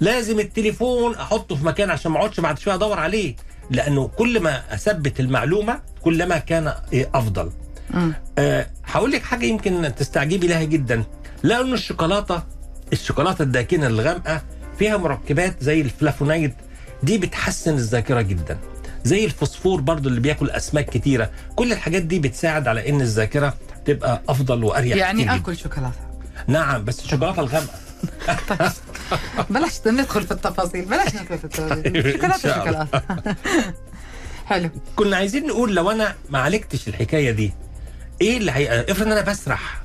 لازم 0.00 0.40
التليفون 0.40 1.14
أحطه 1.14 1.54
في 1.56 1.64
مكان 1.64 1.90
عشان 1.90 2.12
ما 2.12 2.18
أقعدش 2.18 2.40
بعد 2.40 2.58
شوية 2.58 2.74
أدور 2.74 2.98
عليه. 2.98 3.36
لأنه 3.70 4.08
كل 4.08 4.40
ما 4.40 4.74
أثبت 4.74 5.20
المعلومة 5.20 5.80
كلما 6.02 6.38
كان 6.38 6.72
أفضل. 6.94 7.50
أه 8.38 8.66
هقول 8.84 9.12
لك 9.12 9.22
حاجة 9.22 9.44
يمكن 9.46 9.92
تستعجبي 9.96 10.46
لها 10.46 10.62
جدا. 10.62 11.04
لأنه 11.42 11.74
الشوكولاتة 11.74 12.42
الشوكولاتة 12.92 13.42
الداكنة 13.42 13.86
الغامقة 13.86 14.42
فيها 14.78 14.96
مركبات 14.96 15.64
زي 15.64 15.80
الفلافونايد. 15.80 16.52
دي 17.02 17.18
بتحسن 17.18 17.74
الذاكرة 17.74 18.20
جدا. 18.20 18.58
زي 19.04 19.24
الفوسفور 19.24 19.80
برضو 19.80 20.08
اللي 20.08 20.20
بياكل 20.20 20.50
أسماك 20.50 20.90
كتيرة. 20.90 21.30
كل 21.56 21.72
الحاجات 21.72 22.02
دي 22.02 22.18
بتساعد 22.18 22.68
على 22.68 22.88
إن 22.88 23.00
الذاكرة 23.00 23.54
تبقى 23.84 24.22
أفضل 24.28 24.64
وأريح 24.64 24.96
يعني. 24.96 25.34
آكل 25.34 25.56
شوكولاتة. 25.56 26.00
نعم 26.46 26.84
بس 26.84 27.04
الشوكولاتة 27.04 27.40
الغامقة. 27.40 27.74
بلاش 29.50 29.80
ندخل 29.86 30.22
في 30.22 30.30
التفاصيل 30.30 30.84
بلاش 30.84 31.14
ندخل 31.14 31.38
في 31.38 31.44
التفاصيل. 31.44 31.96
إن 31.96 32.12
شوكولاتة. 32.12 32.54
شوكولاتة. 32.54 33.02
حلو. 34.46 34.70
كنا 34.96 35.16
عايزين 35.16 35.46
نقول 35.46 35.74
لو 35.74 35.90
أنا 35.90 36.14
ما 36.30 36.38
عالجتش 36.38 36.88
الحكاية 36.88 37.30
دي 37.30 37.52
إيه 38.20 38.36
اللي 38.36 38.52
هي 38.52 38.80
افرض 38.90 39.06
ان 39.06 39.12
أنا 39.12 39.20
بسرح. 39.20 39.80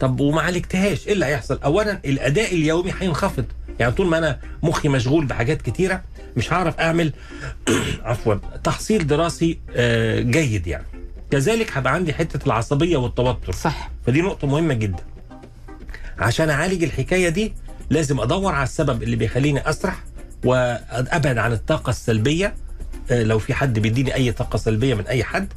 طب 0.00 0.20
وما 0.20 0.40
عالجتهاش 0.42 1.06
إيه 1.06 1.12
اللي 1.12 1.26
هيحصل؟ 1.26 1.58
اولا 1.64 2.00
الأداء 2.04 2.54
اليومي 2.54 2.92
هينخفض. 3.00 3.44
يعني 3.80 3.92
طول 3.92 4.06
ما 4.06 4.18
أنا 4.18 4.38
مخي 4.62 4.88
مشغول 4.88 5.24
بحاجات 5.26 5.62
كتيرة 5.62 6.02
مش 6.36 6.52
هعرف 6.52 6.80
أعمل 6.80 7.12
عفوا 8.04 8.34
تحصيل 8.64 9.06
دراسي 9.06 9.58
آه، 9.76 10.20
جيد 10.20 10.66
يعني. 10.66 10.86
كذلك 11.30 11.76
هبقى 11.76 11.92
عندي 11.94 12.14
حتة 12.14 12.46
العصبية 12.46 12.96
والتوتر. 12.96 13.52
صح. 13.52 13.90
فدي 14.06 14.22
نقطة 14.22 14.46
مهمة 14.46 14.74
جدا. 14.74 15.02
عشان 16.18 16.50
أعالج 16.50 16.84
الحكاية 16.84 17.28
دي 17.28 17.52
لازم 17.90 18.20
أدور 18.20 18.52
على 18.54 18.62
السبب 18.64 19.02
اللي 19.02 19.16
بيخليني 19.16 19.68
أسرح 19.70 20.04
وأبعد 20.44 21.38
عن 21.38 21.52
الطاقة 21.52 21.90
السلبية 21.90 22.54
آه، 23.10 23.22
لو 23.22 23.38
في 23.38 23.54
حد 23.54 23.78
بيديني 23.78 24.14
أي 24.14 24.32
طاقة 24.32 24.56
سلبية 24.56 24.94
من 24.94 25.06
أي 25.06 25.24
حد 25.24 25.48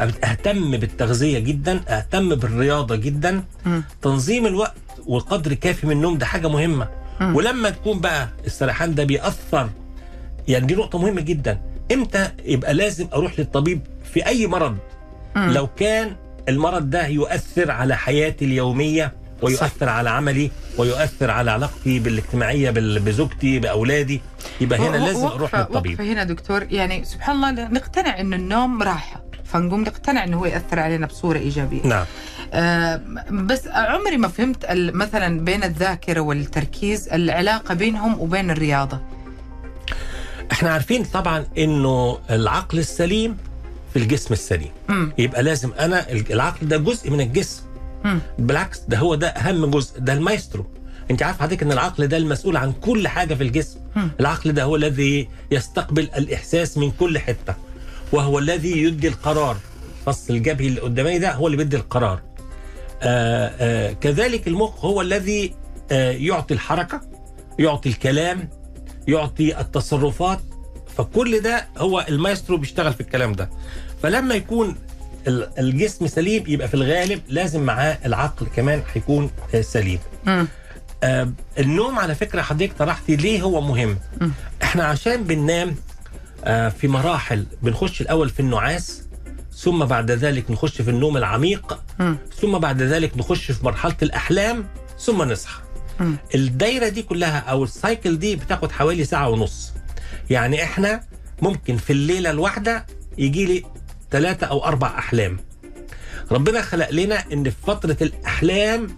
أهتم 0.00 0.76
بالتغذية 0.76 1.38
جدا 1.38 1.80
أهتم 1.88 2.34
بالرياضة 2.34 2.96
جدا 2.96 3.42
مم. 3.66 3.84
تنظيم 4.02 4.46
الوقت 4.46 4.74
وقدر 5.06 5.54
كافي 5.54 5.86
من 5.86 5.92
النوم 5.96 6.18
ده 6.18 6.26
حاجة 6.26 6.48
مهمة 6.48 6.88
مم. 7.20 7.36
ولما 7.36 7.70
تكون 7.70 8.00
بقى 8.00 8.28
السرحان 8.46 8.94
ده 8.94 9.04
بيأثر 9.04 9.70
يعني 10.48 10.66
دي 10.66 10.74
نقطة 10.74 10.98
مهمة 10.98 11.20
جدا 11.20 11.60
إمتى 11.92 12.28
يبقى 12.44 12.74
لازم 12.74 13.08
أروح 13.14 13.38
للطبيب 13.38 13.80
في 14.14 14.26
أي 14.26 14.46
مرض 14.46 14.76
مم. 15.36 15.50
لو 15.52 15.66
كان 15.66 16.16
المرض 16.48 16.90
ده 16.90 17.06
يؤثر 17.06 17.70
على 17.70 17.96
حياتي 17.96 18.44
اليومية 18.44 19.12
ويؤثر 19.42 19.88
على 19.88 20.10
عملي 20.10 20.50
ويؤثر 20.78 21.30
على 21.30 21.50
علاقتي 21.50 21.98
بالاجتماعية 21.98 22.70
بال- 22.70 23.00
بزوجتي 23.00 23.58
بأولادي. 23.58 24.20
يبقى 24.60 24.78
هنا 24.78 24.96
لازم 24.96 25.28
وقفة- 25.28 25.54
للطبيب. 25.54 26.00
هنا 26.00 26.24
دكتور. 26.24 26.66
يعني 26.70 27.04
سبحان 27.04 27.36
الله 27.36 27.50
نقتنع 27.68 28.20
إنه 28.20 28.36
النوم 28.36 28.82
راحة. 28.82 29.22
فنقوم 29.44 29.80
نقتنع 29.82 30.24
إنه 30.24 30.36
هو 30.38 30.46
يأثر 30.46 30.78
علينا 30.78 31.06
بصورة 31.06 31.38
إيجابية. 31.38 31.82
نعم. 31.86 32.04
آه 32.52 33.00
بس 33.30 33.66
عمري 33.68 34.16
ما 34.16 34.28
فهمت 34.28 34.66
مثلا 34.70 35.40
بين 35.40 35.64
الذاكرة 35.64 36.20
والتركيز 36.20 37.08
العلاقة 37.08 37.74
بينهم 37.74 38.20
وبين 38.20 38.50
الرياضة. 38.50 39.00
إحنا 40.52 40.70
عارفين 40.72 41.04
طبعا 41.04 41.46
إنه 41.58 42.18
العقل 42.30 42.78
السليم 42.78 43.36
في 43.92 43.98
الجسم 43.98 44.34
السليم. 44.34 44.70
مم. 44.88 45.12
يبقى 45.18 45.42
لازم 45.42 45.70
أنا 45.80 46.10
العقل 46.10 46.68
ده 46.68 46.76
جزء 46.76 47.10
من 47.10 47.20
الجسم. 47.20 47.62
مم. 48.04 48.20
بالعكس 48.38 48.80
ده 48.88 48.98
هو 48.98 49.14
ده 49.14 49.28
أهم 49.28 49.70
جزء 49.70 49.98
ده 50.00 50.12
المايسترو. 50.12 50.66
أنت 51.10 51.22
عارف 51.22 51.40
حضرتك 51.40 51.62
إن 51.62 51.72
العقل 51.72 52.06
ده 52.06 52.16
المسؤول 52.16 52.56
عن 52.56 52.72
كل 52.72 53.08
حاجة 53.08 53.34
في 53.34 53.42
الجسم. 53.42 53.80
مم. 53.96 54.10
العقل 54.20 54.52
ده 54.52 54.62
هو 54.64 54.76
الذي 54.76 55.28
يستقبل 55.50 56.02
الإحساس 56.16 56.78
من 56.78 56.90
كل 56.90 57.18
حتة 57.18 57.54
وهو 58.12 58.38
الذي 58.38 58.82
يدي 58.82 59.08
القرار. 59.08 59.56
فص 60.06 60.30
الجبهي 60.30 60.66
اللي 60.68 60.80
قدامي 60.80 61.18
ده 61.18 61.32
هو 61.34 61.46
اللي 61.46 61.56
بيدي 61.56 61.76
القرار. 61.76 62.20
آآ 63.02 63.54
آآ 63.60 63.92
كذلك 63.92 64.48
المخ 64.48 64.84
هو 64.84 65.00
الذي 65.00 65.54
آه، 65.92 66.10
يعطي 66.10 66.54
الحركة 66.54 67.00
يعطي 67.58 67.88
الكلام 67.88 68.48
يعطي 69.08 69.60
التصرفات. 69.60 70.40
فكل 70.96 71.40
ده 71.40 71.68
هو 71.78 72.06
المايسترو 72.08 72.56
بيشتغل 72.56 72.92
في 72.92 73.00
الكلام 73.00 73.32
ده. 73.32 73.50
فلما 74.02 74.34
يكون 74.34 74.76
الجسم 75.28 76.06
سليم 76.06 76.44
يبقى 76.46 76.68
في 76.68 76.74
الغالب 76.74 77.20
لازم 77.28 77.62
معاه 77.62 77.98
العقل 78.06 78.46
كمان 78.56 78.82
هيكون 78.94 79.30
آه، 79.54 79.60
سليم. 79.60 79.98
آه، 81.04 81.32
النوم 81.58 81.98
على 81.98 82.14
فكرة 82.14 82.42
حضرتك 82.42 82.72
طرحتي 82.78 83.16
ليه 83.16 83.42
هو 83.42 83.60
مهم 83.60 83.98
مم. 84.20 84.30
إحنا 84.62 84.84
عشان 84.84 85.24
بننام 85.24 85.74
آه، 86.44 86.68
في 86.68 86.88
مراحل 86.88 87.46
بنخش 87.62 88.00
الأول 88.00 88.30
في 88.30 88.40
النعاس 88.40 89.02
ثم 89.56 89.84
بعد 89.84 90.10
ذلك 90.10 90.50
نخش 90.50 90.82
في 90.82 90.90
النوم 90.90 91.16
العميق 91.16 91.78
مم. 91.98 92.16
ثم 92.40 92.58
بعد 92.58 92.82
ذلك 92.82 93.18
نخش 93.18 93.50
في 93.52 93.64
مرحلة 93.66 93.96
الأحلام 94.02 94.64
ثم 94.98 95.22
نصحى. 95.22 95.60
الدايرة 96.34 96.88
دي 96.88 97.02
كلها 97.02 97.38
أو 97.38 97.64
السايكل 97.64 98.18
دي 98.18 98.36
بتاخد 98.36 98.72
حوالي 98.72 99.04
ساعة 99.04 99.28
ونص 99.28 99.72
يعني 100.30 100.62
إحنا 100.62 101.00
ممكن 101.42 101.76
في 101.76 101.92
الليلة 101.92 102.30
الواحدة 102.30 102.86
يجي 103.18 103.44
لي 103.44 103.62
ثلاثة 104.12 104.46
أو 104.46 104.64
أربع 104.64 104.98
أحلام. 104.98 105.38
ربنا 106.32 106.62
خلق 106.62 106.90
لنا 106.90 107.24
إن 107.32 107.44
في 107.44 107.56
فترة 107.66 107.96
الأحلام 108.02 108.88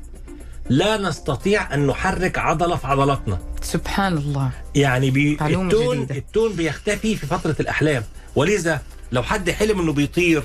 لا 0.68 0.96
نستطيع 0.96 1.74
أن 1.74 1.87
نحرك 1.87 2.38
عضلة 2.38 2.77
في 2.77 2.87
عضلاتنا. 2.87 3.38
سبحان 3.62 4.16
الله 4.16 4.50
يعني 4.74 5.11
بي 5.11 5.33
التون 5.33 5.68
جديدة. 5.68 6.16
التون 6.16 6.53
بيختفي 6.53 7.16
في 7.16 7.27
فترة 7.27 7.57
الأحلام. 7.61 8.03
ولذا 8.37 8.81
لو 9.12 9.22
حد 9.22 9.50
حلم 9.50 9.81
إنه 9.81 9.92
بيطير 9.92 10.42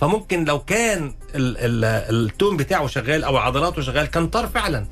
فممكن 0.00 0.44
لو 0.44 0.58
كان 0.58 1.14
ال 1.34 1.56
ال 1.56 1.84
التون 2.14 2.56
بتاعه 2.56 2.86
شغال 2.86 3.24
أو 3.24 3.36
عضلاته 3.36 3.82
شغال 3.82 4.06
كان 4.06 4.28
طار 4.28 4.46
فعلا. 4.46 4.86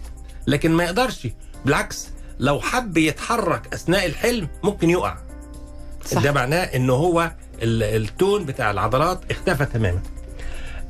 لكن 0.46 0.70
ما 0.70 0.84
يقدرش. 0.84 1.28
بالعكس 1.64 2.08
لو 2.40 2.60
حب 2.60 2.96
يتحرك 2.96 3.74
أثناء 3.74 4.06
الحلم 4.06 4.48
ممكن 4.62 4.90
يقع. 4.90 5.18
صح. 6.06 6.22
ده 6.22 6.32
معناه 6.32 6.62
ان 6.62 6.90
هو 6.90 7.32
التون 7.62 8.44
بتاع 8.44 8.70
العضلات 8.70 9.20
اختفى 9.30 9.64
تماما. 9.64 10.00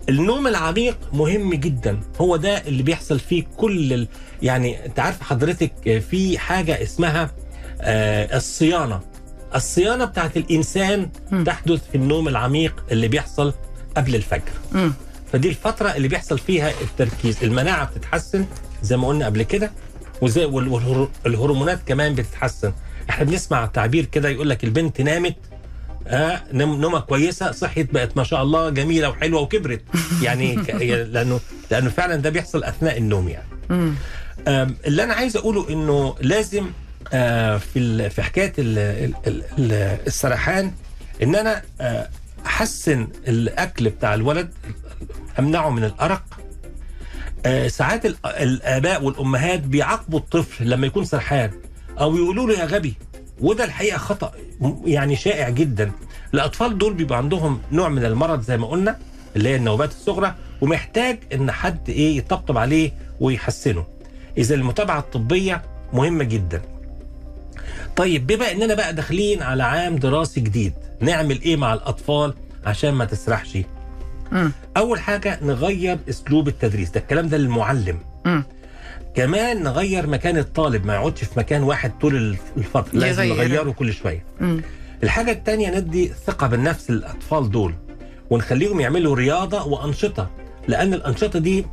النوم 0.09 0.47
العميق 0.47 0.99
مهم 1.13 1.55
جدا. 1.55 2.01
هو 2.21 2.37
ده 2.37 2.59
اللي 2.59 2.83
بيحصل 2.83 3.19
فيه 3.19 3.45
كل 3.57 3.93
ال... 3.93 4.09
يعني 4.43 4.87
انت 4.87 5.01
عارف 5.01 5.23
حضرتك 5.23 6.01
في 6.11 6.39
حاجة 6.39 6.83
اسمها 6.83 7.31
آه 7.81 8.37
الصيانة. 8.37 9.01
الصيانة 9.55 10.05
بتاعت 10.05 10.37
الإنسان 10.37 11.09
مم. 11.31 11.45
تحدث 11.45 11.81
في 11.91 11.95
النوم 11.95 12.29
العميق 12.29 12.85
اللي 12.91 13.09
بيحصل 13.09 13.53
قبل 13.97 14.15
الفجر. 14.15 14.53
مم. 14.73 14.93
فدي 15.33 15.49
الفترة 15.49 15.89
اللي 15.89 16.09
بيحصل 16.09 16.39
فيها 16.39 16.71
التركيز. 16.81 17.45
المناعة 17.45 17.85
بتتحسن 17.91 18.45
زي 18.83 18.97
ما 18.97 19.09
قلنا 19.09 19.27
قبل 19.27 19.43
كده 19.43 19.71
وزي 20.23 20.45
والهرمونات 20.45 21.79
كمان 21.87 22.15
بتتحسن. 22.15 22.73
إحنا 23.11 23.25
بنسمع 23.25 23.67
تعبير 23.67 24.05
كده 24.05 24.29
يقول 24.29 24.51
لك 24.51 24.65
البنت 24.65 25.01
نامت 25.01 25.37
آه 26.09 26.43
نومة 26.53 27.01
كويسة 27.01 27.53
صحيت 27.53 27.95
بقت 27.95 28.17
ما 28.17 28.25
شاء 28.25 28.43
الله 28.43 28.71
جميلة 28.71 29.09
وحلوة 29.09 29.41
وكبرت. 29.41 29.83
يعني 30.23 30.55
لأنه 31.13 31.41
لأنه 31.71 31.91
فعلا 31.91 32.17
ده 32.17 32.31
بيحصل 32.31 32.65
أثناء 32.65 32.99
النوم 32.99 33.29
يعني. 33.29 33.49
اللي 34.87 35.05
أنا 35.05 35.15
عايز 35.15 35.37
أقوله 35.37 35.69
إنه 35.71 36.15
لازم 36.21 36.67
آه، 37.13 37.57
في 37.59 37.79
ال- 37.79 38.11
في 38.11 38.23
حكاية 38.23 38.53
ال- 38.59 38.79
ال- 38.79 39.15
ال- 39.27 39.45
ال- 39.59 39.99
السرحان 40.07 40.73
إن 41.23 41.35
أنا 41.35 41.63
آه، 41.81 42.09
أحسن 42.47 43.09
الأكل 43.29 43.91
بتاع 43.91 44.15
الولد 44.15 44.51
أمنعه 45.39 45.71
من 45.71 45.85
الأرق. 45.85 46.23
آه، 47.47 47.69
ساعات 47.69 48.07
ال- 48.07 48.17
الآباء 48.27 49.03
والأمهات 49.05 49.61
بيعاقبوا 49.61 50.19
الطفل 50.19 50.71
لما 50.71 50.87
يكون 50.87 51.05
سرحان 51.05 51.51
أو 52.01 52.17
يقولوا 52.17 52.47
له 52.47 52.59
يا 52.59 52.65
غبي 52.65 52.95
وده 53.41 53.65
الحقيقة 53.65 53.99
خطأ 53.99 54.33
يعني 54.85 55.17
شائع 55.17 55.49
جدا. 55.49 55.93
الأطفال 56.35 56.79
دول 56.79 56.95
بيبقى 56.95 57.19
عندهم 57.19 57.61
نوع 57.73 57.89
من 57.89 58.05
المرض 58.05 58.41
زي 58.43 58.57
ما 58.57 58.67
قلنا 58.67 58.99
اللي 59.37 59.49
هي 59.49 59.57
النوبات 59.57 59.91
الصغرى 59.91 60.35
ومحتاج 60.61 61.19
إن 61.35 61.51
حد 61.51 61.89
إيه 61.91 62.17
يطبطب 62.19 62.59
عليه 62.59 62.93
ويحسنه. 63.21 63.85
إذا 64.39 64.55
المتابعة 64.55 64.99
الطبية 64.99 65.63
مهمة 65.93 66.25
جدا. 66.25 66.63
طيب 67.97 68.27
بما 68.27 68.53
إننا 68.53 68.75
بقى 68.75 68.95
داخلين 68.95 69.43
على 69.43 69.63
عام 69.63 69.97
دراسي 69.97 70.41
جديد 70.41 70.73
نعمل 71.01 71.43
إيه 71.43 71.57
مع 71.57 71.75
الأطفال 71.75 72.35
عشان 72.67 72.91
ما 72.95 73.05
تسرحش. 73.05 73.59
أول 74.77 75.01
حاجة 75.01 75.39
نغير 75.43 75.99
أسلوب 76.09 76.49
التدريس. 76.49 76.91
ده 76.91 77.01
الكلام 77.01 77.29
ده 77.29 77.37
للمعلم. 77.37 77.99
كمان 79.15 79.63
نغير 79.63 80.07
مكان 80.07 80.39
الطالب 80.39 80.87
ما 80.87 80.95
يقعدش 80.95 81.25
في 81.25 81.39
مكان 81.39 81.63
واحد 81.63 81.99
طول 81.99 82.17
الف- 82.17 82.41
الفترة 82.57 82.99
لازم. 82.99 83.23
نغيره 83.23 83.71
كل 83.71 83.93
شوية. 83.93 84.25
مم. 84.41 84.63
الحاجة 85.03 85.31
الثانية 85.33 85.79
ندي 85.79 86.13
ثقة 86.27 86.47
بالنفس 86.47 86.91
للاطفال 86.91 87.51
دول 87.51 87.75
ونخليهم 88.31 88.81
يعملوا 88.81 89.17
رياضة 89.17 89.65
وأنشطة 89.67 90.31
لأن 90.69 90.95
الأنشطة 90.95 91.39
دي 91.39 91.67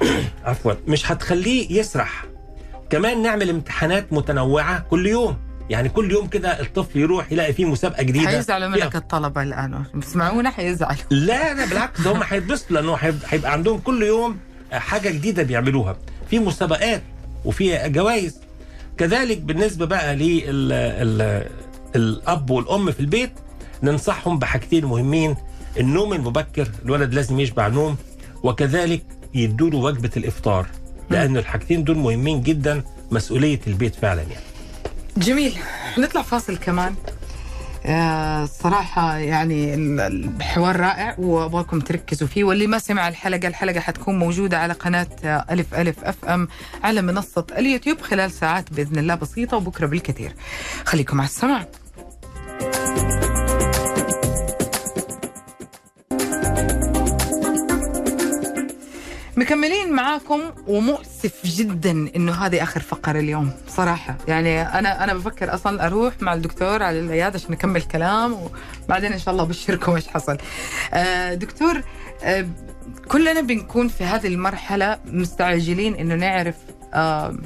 عفوا 0.44 0.72
مش 0.88 1.12
هتخليه 1.12 1.78
يسرح. 1.80 2.24
كمان 2.90 3.22
نعمل 3.22 3.50
امتحانات 3.50 4.12
متنوعة 4.12 4.80
كل 4.80 5.06
يوم. 5.06 5.36
يعني 5.70 5.88
كل 5.88 6.10
يوم 6.12 6.26
كده 6.28 6.60
الطفل 6.60 6.98
يروح 6.98 7.32
يلاقي 7.32 7.52
فيه 7.52 7.64
مسابقة 7.64 8.02
جديدة. 8.02 8.26
حيزعلوا 8.28 8.70
فيها 8.74 8.84
منك 8.84 8.96
الطلبة 8.96 9.42
الآن. 9.42 9.82
بيسمعونا 9.94 10.50
حيزعلوا. 10.50 10.96
لا 11.10 11.54
لا 11.54 11.66
بالعكس 11.66 12.00
ده 12.00 12.10
هم 12.12 12.20
هيتبسطوا 12.28 12.76
لأنه 12.76 12.94
هيب- 12.94 13.22
هيبقى 13.26 13.52
عندهم 13.52 13.78
كل 13.78 14.02
يوم 14.02 14.38
حاجة 14.72 15.08
جديدة 15.10 15.42
بيعملوها. 15.42 15.96
في 16.30 16.38
مسابقات 16.38 17.02
وفي 17.44 17.88
جوائز. 17.88 18.36
كذلك 18.98 19.38
بالنسبة 19.38 19.86
بقى 19.86 20.16
للاب 21.94 22.50
والأم 22.50 22.92
في 22.92 23.00
البيت 23.00 23.30
ننصحهم 23.82 24.38
بحاجتين 24.38 24.84
مهمين 24.84 25.36
النوم 25.78 26.12
المبكر 26.12 26.68
الولد 26.84 27.14
لازم 27.14 27.40
يشبع 27.40 27.68
نوم 27.68 27.96
وكذلك 28.42 29.02
يدوا 29.34 29.70
له 29.70 29.78
وجبة 29.78 30.10
الإفطار 30.16 30.66
لأن 31.10 31.36
الحاجتين 31.36 31.84
دول 31.84 31.96
مهمين 31.98 32.42
جدا 32.42 32.82
مسؤولية 33.10 33.60
البيت 33.66 33.94
فعلا 33.94 34.22
يعني. 34.22 34.44
جميل. 35.16 35.54
نطلع 35.98 36.22
فاصل 36.22 36.56
كمان. 36.56 36.94
آه، 37.88 38.44
صراحة 38.44 39.16
يعني 39.16 39.74
ال- 39.74 40.00
الحوار 40.00 40.76
رائع 40.80 41.14
وأبغاكم 41.18 41.80
تركزوا 41.80 42.28
فيه. 42.28 42.44
واللي 42.44 42.66
ما 42.66 42.78
سمع 42.78 43.08
الحلقة 43.08 43.48
الحلقة 43.48 43.80
حتكون 43.80 44.18
موجودة 44.18 44.58
على 44.58 44.72
قناة 44.72 45.06
آه، 45.24 45.44
ألف 45.50 45.74
ألف 45.74 46.04
أف 46.04 46.24
أم 46.24 46.48
على 46.84 47.02
منصة 47.02 47.46
اليوتيوب 47.58 48.00
خلال 48.00 48.30
ساعات 48.30 48.72
بإذن 48.72 48.98
الله 48.98 49.14
بسيطة 49.14 49.56
وبكرة 49.56 49.86
بالكثير. 49.86 50.34
خليكم 50.84 51.20
على 51.20 51.28
السمع 51.28 51.64
مكملين 59.38 59.92
معاكم 59.92 60.40
ومؤسف 60.66 61.32
جدا 61.44 61.90
إنه 62.16 62.32
هذه 62.32 62.62
آخر 62.62 62.80
فقرة 62.80 63.18
اليوم 63.18 63.50
صراحة 63.68 64.16
يعني 64.28 64.62
أنا 64.62 65.04
أنا 65.04 65.14
بفكر 65.14 65.54
أصلا 65.54 65.86
أروح 65.86 66.14
مع 66.20 66.34
الدكتور 66.34 66.82
على 66.82 67.00
العيادة 67.00 67.38
عشان 67.38 67.52
نكمل 67.52 67.82
كلام 67.82 68.36
وبعدين 68.86 69.12
إن 69.12 69.18
شاء 69.18 69.32
الله 69.32 69.44
أبشركم 69.44 69.94
إيش 69.94 70.08
حصل. 70.08 70.38
آه 70.94 71.34
دكتور 71.34 71.82
آه 72.24 72.46
كلنا 73.08 73.40
بنكون 73.40 73.88
في 73.88 74.04
هذه 74.04 74.26
المرحلة 74.26 74.98
مستعجلين 75.04 75.94
إنه 75.94 76.14
نعرف 76.14 76.56
آه 76.94 77.36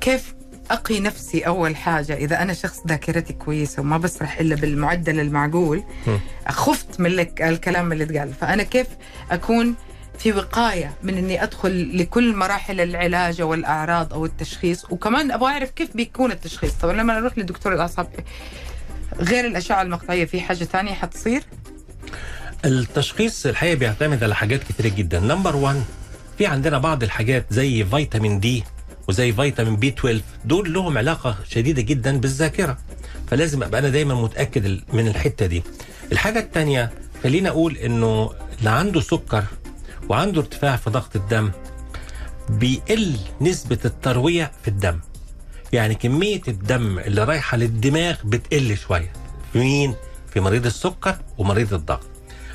كيف 0.00 0.34
أقي 0.70 1.00
نفسي 1.00 1.40
أول 1.40 1.76
حاجة 1.76 2.16
إذا 2.16 2.42
أنا 2.42 2.52
شخص 2.52 2.80
ذاكرتي 2.86 3.32
كويسة 3.32 3.80
وما 3.82 3.98
بسرح 3.98 4.38
إلا 4.38 4.56
بالمعدل 4.56 5.20
المعقول. 5.20 5.82
خفت 6.48 7.00
من 7.00 7.10
لك 7.10 7.42
الكلام 7.42 7.92
اللي 7.92 8.04
اتقال 8.04 8.34
فأنا 8.34 8.62
كيف 8.62 8.86
أكون 9.30 9.74
في 10.18 10.32
وقاية 10.32 10.94
من 11.02 11.18
إني 11.18 11.42
أدخل 11.42 11.98
لكل 11.98 12.36
مراحل 12.36 12.80
العلاج 12.80 13.40
أو 13.40 13.54
الاعراض 13.54 14.12
أو 14.14 14.24
التشخيص. 14.24 14.84
وكمان 14.90 15.30
أبغى 15.30 15.52
أعرف 15.52 15.70
كيف 15.70 15.96
بيكون 15.96 16.32
التشخيص؟ 16.32 16.72
طبعا 16.72 16.92
لما 16.92 17.18
أروح 17.18 17.38
لدكتور 17.38 17.74
الأعصاب 17.74 18.08
غير 19.20 19.46
الأشعة 19.46 19.82
المقطعية 19.82 20.24
في 20.24 20.40
حاجة 20.40 20.64
ثانية 20.64 20.92
حتصير؟ 20.94 21.42
التشخيص 22.64 23.46
الحقيقة 23.46 23.74
بيعتمد 23.74 24.22
على 24.24 24.34
حاجات 24.34 24.62
كتيرة 24.62 24.88
جدا. 24.88 25.20
number 25.20 25.56
1 25.56 25.82
في 26.38 26.46
عندنا 26.46 26.78
بعض 26.78 27.02
الحاجات 27.02 27.46
زي 27.50 27.84
فيتامين 27.84 28.40
D 28.40 28.64
وزي 29.08 29.32
فيتامين 29.32 29.76
B 29.76 29.88
12 29.88 30.20
دول 30.44 30.72
لهم 30.72 30.98
علاقة 30.98 31.36
شديدة 31.48 31.82
جدا 31.82 32.18
بالذاكرة. 32.18 32.78
فلازم 33.30 33.62
أبقى 33.62 33.80
أنا 33.80 33.88
دايما 33.88 34.14
متأكد 34.14 34.80
من 34.92 35.08
الحتة 35.08 35.46
دي. 35.46 35.62
الحاجة 36.12 36.38
الثانية 36.38 36.90
خلينا 37.22 37.48
أقول 37.48 37.76
إنه 37.76 38.30
اللي 38.58 38.70
عنده 38.70 39.00
سكر 39.00 39.44
وعنده 40.08 40.40
ارتفاع 40.40 40.76
في 40.76 40.90
ضغط 40.90 41.16
الدم 41.16 41.50
بيقل 42.48 43.16
نسبة 43.40 43.78
التروية 43.84 44.52
في 44.62 44.68
الدم. 44.68 45.00
يعني 45.72 45.94
كمية 45.94 46.40
الدم 46.48 46.98
اللي 46.98 47.24
رايحة 47.24 47.56
للدماغ 47.56 48.16
بتقل 48.24 48.76
شوية. 48.76 49.12
في 49.52 49.58
مين؟ 49.58 49.94
في 50.32 50.40
مريض 50.40 50.66
السكر 50.66 51.16
ومريض 51.38 51.74
الضغط. 51.74 52.06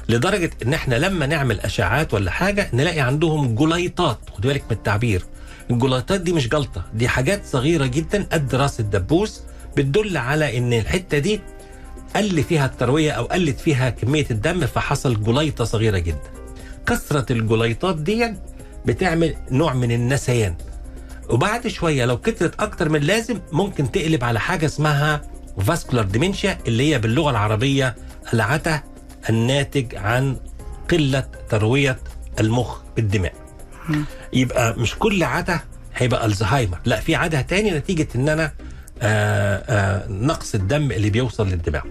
لدرجة 0.10 0.50
إن 0.64 0.74
إحنا 0.74 0.96
لما 0.96 1.26
نعمل 1.26 1.60
اشعاعات 1.60 2.14
ولا 2.14 2.32
حاجة 2.32 2.70
نلاقي 2.74 3.00
عندهم 3.00 3.56
جليطات 3.56 4.20
خد 4.38 4.42
بالك 4.42 4.64
من 4.64 4.72
التعبير. 4.72 5.26
الجليطات 5.72 6.22
دي 6.22 6.34
مش 6.34 6.48
جلطة 6.50 6.86
دي 6.94 7.08
حاجات 7.08 7.46
صغيرة 7.46 7.86
جدا 7.86 8.28
قد 8.32 8.56
راس 8.56 8.80
الدبوس 8.80 9.42
بتدل 9.78 10.18
على 10.18 10.58
إن 10.58 10.74
الحتة 10.74 11.18
دي 11.18 11.42
قل 12.16 12.44
فيها 12.44 12.66
التروية 12.66 13.12
أو 13.12 13.26
قلت 13.26 13.60
فيها 13.60 13.90
كمية 13.90 14.26
الدم 14.32 14.66
فحصل 14.66 15.24
جليطه 15.24 15.64
صغيرة 15.64 15.98
جدا. 15.98 16.39
كثرة 16.90 17.34
الجليطات 17.34 17.96
دي 17.96 18.34
بتعمل 18.86 19.36
نوع 19.52 19.74
من 19.74 19.92
النسيان. 19.92 20.56
وبعد 21.30 21.68
شوية 21.68 22.06
لو 22.06 22.18
كترت 22.18 22.62
أكتر 22.62 22.90
من 22.90 22.96
اللازم 22.96 23.40
ممكن 23.52 23.92
تقلب 23.92 24.24
على 24.24 24.40
حاجة 24.40 24.66
اسمها 24.66 25.22
vascular 25.68 26.06
dementia 26.06 26.58
اللي 26.68 26.94
هي 26.94 27.00
باللغة 27.00 27.30
العربية 27.32 27.96
العته 28.34 28.82
الناتج 29.30 29.96
عن 29.96 30.38
قلة 30.92 31.24
تروية 31.50 32.00
المخ 32.40 32.78
بالدماء. 32.96 33.34
يبقى 34.34 34.80
مش 34.80 34.96
كل 34.96 35.24
عته 35.24 35.60
هيبقى 35.96 36.26
الزهايمر 36.26 36.80
لا 36.86 37.00
في 37.00 37.16
عته 37.16 37.42
تاني 37.42 37.72
نتيجة 37.72 38.08
إن 38.16 38.30
أنا 38.30 38.52
آآ 39.02 39.64
آآ 39.70 40.08
نقص 40.10 40.56
الدم 40.56 40.92
اللي 40.92 41.10
بيوصل 41.10 41.48
للدماغ. 41.50 41.82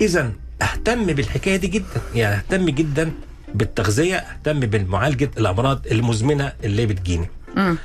اذا 0.00 0.32
أهتم 0.62 1.06
بالحكاية 1.06 1.56
دي 1.56 1.66
جدا. 1.66 2.00
يعني 2.14 2.34
أهتم 2.36 2.70
جدا 2.70 3.12
بالتغذية 3.54 4.16
اهتم 4.16 4.60
بمعالجه 4.60 5.30
الأمراض 5.38 5.86
المزمنة 5.86 6.52
اللي 6.64 6.86
بتجيني. 6.86 7.28
مم. 7.56 7.76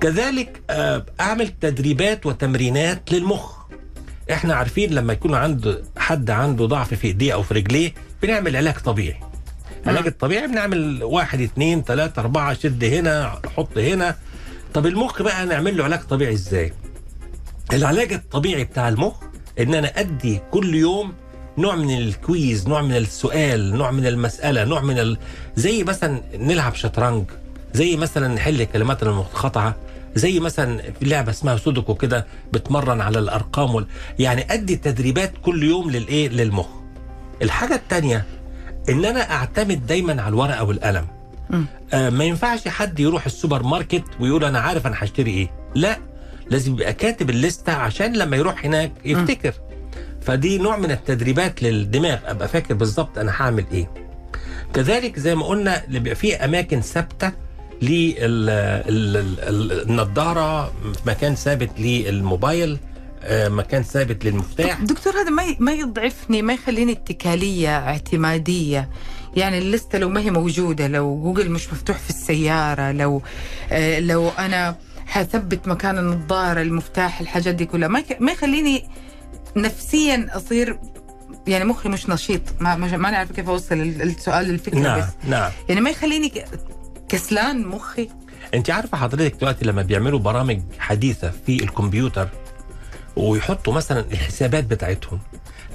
كذلك 0.00 0.62
آه، 0.70 1.06
أعمل 1.20 1.48
تدريبات 1.60 2.26
وتمرينات 2.26 3.12
للمخ. 3.12 3.56
إحنا 4.32 4.54
عارفين 4.54 4.90
لما 4.94 5.12
يكون 5.12 5.34
عنده 5.34 5.82
حد 5.96 6.30
عنده 6.30 6.66
ضعف 6.66 6.94
في 6.94 7.06
إيديه 7.06 7.34
أو 7.34 7.42
في 7.42 7.54
رجليه 7.54 7.94
بنعمل 8.22 8.56
علاج 8.56 8.74
طبيعي. 8.74 9.20
العلاج 9.86 10.06
الطبيعي 10.06 10.46
بنعمل 10.46 11.02
واحد 11.04 11.40
اتنين 11.40 11.84
تلاتة 11.84 12.20
أربعة 12.20 12.54
شد 12.54 12.84
هنا 12.84 13.40
حط 13.56 13.78
هنا. 13.78 14.16
طب 14.74 14.86
المخ 14.86 15.22
بقى 15.22 15.46
نعمل 15.46 15.76
له 15.76 15.84
علاج 15.84 16.00
طبيعي 16.00 16.32
إزاي؟ 16.34 16.72
العلاج 17.72 18.12
الطبيعي 18.12 18.64
بتاع 18.64 18.88
المخ 18.88 19.14
إن 19.60 19.74
أنا 19.74 20.00
أدي 20.00 20.40
كل 20.50 20.74
يوم 20.74 21.12
نوع 21.58 21.74
من 21.74 21.96
ال 21.98 22.12
quiz 22.12 22.68
نوع 22.68 22.82
من 22.82 22.96
السؤال 22.96 23.76
نوع 23.76 23.90
من 23.90 24.06
المسألة 24.06 24.64
نوع 24.64 24.80
من 24.80 24.98
ال... 24.98 25.18
زي 25.56 25.84
مثلا 25.84 26.22
نلعب 26.34 26.74
شطرنج 26.74 27.24
زي 27.74 27.96
مثلا 27.96 28.28
نحل 28.28 28.64
كلمات 28.64 29.02
المتقاطعة 29.02 29.76
زي 30.14 30.40
مثلا 30.40 30.82
في 31.00 31.04
لعبة 31.04 31.30
اسمها 31.30 31.56
سودوكو 31.56 31.94
كده 31.94 32.26
بتمرن 32.52 33.00
على 33.00 33.18
الأرقام 33.18 33.74
وال... 33.74 33.86
يعني 34.18 34.52
أدي 34.52 34.76
تدريبات 34.76 35.32
كل 35.42 35.62
يوم 35.62 35.90
للإيه؟ 35.90 36.28
للمخ. 36.28 36.66
الحاجة 37.42 37.74
التانية 37.74 38.24
إن 38.88 39.04
أنا 39.04 39.30
أعتمد 39.32 39.86
دايما 39.86 40.22
على 40.22 40.28
الورقة 40.28 40.64
والقلم. 40.64 41.06
آه 41.92 42.10
ما 42.10 42.24
ينفعش 42.24 42.68
حد 42.68 43.00
يروح 43.00 43.26
السوبر 43.26 43.62
ماركت 43.62 44.04
ويقول 44.20 44.44
أنا 44.44 44.58
عارف 44.58 44.86
أنا 44.86 44.96
هشتري 44.98 45.30
إيه. 45.30 45.50
لا 45.74 45.98
لازم 46.50 46.72
يبقى 46.72 46.92
كاتب 46.92 47.30
الليستة 47.30 47.72
عشان 47.72 48.16
لما 48.16 48.36
يروح 48.36 48.64
هناك 48.64 48.92
يفتكر. 49.04 49.52
فدي 50.26 50.58
نوع 50.58 50.76
من 50.76 50.90
التدريبات 50.90 51.62
للدماغ. 51.62 52.18
أبقى 52.24 52.48
فاكر 52.48 52.74
بالظبط 52.74 53.18
أنا 53.18 53.32
هعمل 53.36 53.64
إيه. 53.72 53.90
كذلك 54.74 55.18
زي 55.18 55.34
ما 55.34 55.46
قلنا 55.46 55.84
اللي 55.84 55.98
بيبقى 55.98 56.14
فيه 56.16 56.44
أماكن 56.44 56.80
ثابتة 56.80 57.32
للنضاره 59.36 60.72
مكان 61.06 61.34
ثابت 61.34 61.70
للموبايل 61.78 62.78
آه، 63.22 63.48
مكان 63.48 63.82
ثابت 63.82 64.24
للمفتاح. 64.24 64.80
دكتور 64.80 65.12
هذا 65.12 65.30
ما 65.30 65.42
ما 65.58 65.72
يضعفني 65.72 66.42
ما 66.42 66.52
يخليني 66.52 66.92
اتكالية 66.92 67.78
اعتمادية. 67.78 68.88
يعني 69.36 69.58
اللستة 69.58 69.98
لو 69.98 70.08
ما 70.08 70.20
هي 70.20 70.30
موجودة 70.30 70.86
لو 70.88 71.20
جوجل 71.22 71.50
مش 71.50 71.72
مفتوح 71.72 71.98
في 71.98 72.10
السيارة 72.10 72.92
لو 72.92 73.22
آه 73.72 74.00
لو 74.00 74.28
أنا 74.28 74.76
حثبت 75.06 75.68
مكان 75.68 75.98
النظارة 75.98 76.62
المفتاح 76.62 77.20
الحاجات 77.20 77.54
دي 77.54 77.66
كلها 77.66 77.88
ما 77.88 78.02
ما 78.20 78.32
يخليني 78.32 78.84
نفسيا 79.56 80.28
أصير 80.32 80.78
يعني 81.46 81.64
مخي 81.64 81.88
مش 81.88 82.08
نشيط. 82.08 82.40
ما 82.60 82.76
ما 82.76 83.10
نعرف 83.10 83.32
كيف 83.32 83.48
أوصل 83.48 83.74
ال- 83.74 84.02
السؤال 84.02 84.46
للفكرة 84.46 84.78
نعم 84.78 85.00
بس. 85.00 85.06
نعم. 85.28 85.50
يعني 85.68 85.80
ما 85.80 85.90
يخليني 85.90 86.32
كسلان 87.08 87.66
مخي؟ 87.66 88.08
أنت 88.54 88.70
عارفة 88.70 88.98
حضرتك 88.98 89.34
دلوقتي 89.40 89.64
لما 89.64 89.82
بيعملوا 89.82 90.18
برامج 90.18 90.60
حديثة 90.78 91.32
في 91.46 91.62
الكمبيوتر 91.62 92.28
ويحطوا 93.16 93.72
مثلا 93.72 94.00
الحسابات 94.12 94.64
بتاعتهم 94.64 95.18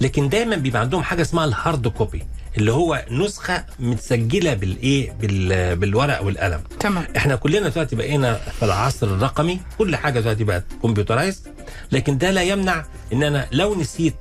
لكن 0.01 0.29
دايما 0.29 0.55
بيبقى 0.55 0.81
عندهم 0.81 1.03
حاجة 1.03 1.21
اسمها 1.21 1.45
ال 1.45 1.54
hard 1.54 1.87
copy 1.87 2.23
اللي 2.57 2.71
هو 2.71 3.05
نسخة 3.11 3.65
متسجلة 3.79 4.53
بالايه 4.53 5.11
بال- 5.11 5.75
بالورق 5.75 6.23
والقلم. 6.23 6.61
تمام. 6.79 7.05
إحنا 7.17 7.35
كلنا 7.35 7.69
دلوقتي 7.69 7.95
بقينا 7.95 8.33
في 8.35 8.65
العصر 8.65 9.07
الرقمي 9.07 9.59
كل 9.77 9.95
حاجة 9.95 10.19
دلوقتي 10.19 10.43
بقت 10.43 10.63
computerized 10.83 11.43
لكن 11.91 12.17
ده 12.17 12.31
لا 12.31 12.41
يمنع 12.43 12.85
إن 13.13 13.23
أنا 13.23 13.47
لو 13.51 13.75
نسيت 13.81 14.15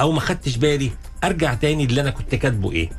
أو 0.00 0.12
ما 0.12 0.20
خدتش 0.20 0.56
بالي 0.56 0.90
أرجع 1.24 1.54
تاني 1.54 1.84
اللي 1.84 2.00
أنا 2.00 2.10
كنت 2.10 2.34
كاتبه 2.34 2.72
إيه. 2.72 2.90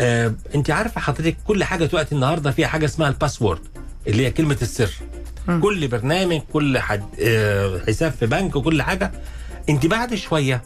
آه، 0.00 0.34
أنت 0.54 0.70
عارفة 0.70 1.00
حضرتك 1.00 1.36
كل 1.46 1.64
حاجة 1.64 1.84
دلوقتي 1.84 2.14
النهارده 2.14 2.50
فيها 2.50 2.66
حاجة 2.68 2.84
اسمها 2.84 3.08
ال 3.08 3.14
password 3.14 3.60
اللي 4.06 4.26
هي 4.26 4.30
كلمة 4.30 4.56
السر. 4.62 4.90
مم. 5.48 5.60
كل 5.60 5.88
برنامج 5.88 6.40
كل 6.52 6.78
حد 6.78 7.04
آه، 7.20 7.80
حساب 7.86 8.12
في 8.12 8.26
بنك 8.26 8.56
وكل 8.56 8.82
حاجة. 8.82 9.12
أنت 9.68 9.86
بعد 9.86 10.14
شوية 10.14 10.62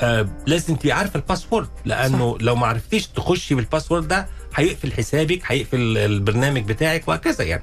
آه، 0.00 0.28
لازم 0.46 0.76
تبقي 0.76 0.92
عارفة 0.92 1.16
ال 1.16 1.22
password 1.22 1.68
لأنه 1.84 2.36
لو 2.40 2.56
ما 2.56 2.66
عرفتيش 2.66 3.06
تخشي 3.06 3.54
بال 3.54 3.65
password 3.65 4.08
ده 4.08 4.26
هيقفل 4.54 4.92
حسابك 4.92 5.40
هيقفل 5.46 5.98
البرنامج 5.98 6.62
بتاعك 6.64 7.08
وهكذا 7.08 7.44
يعني. 7.44 7.62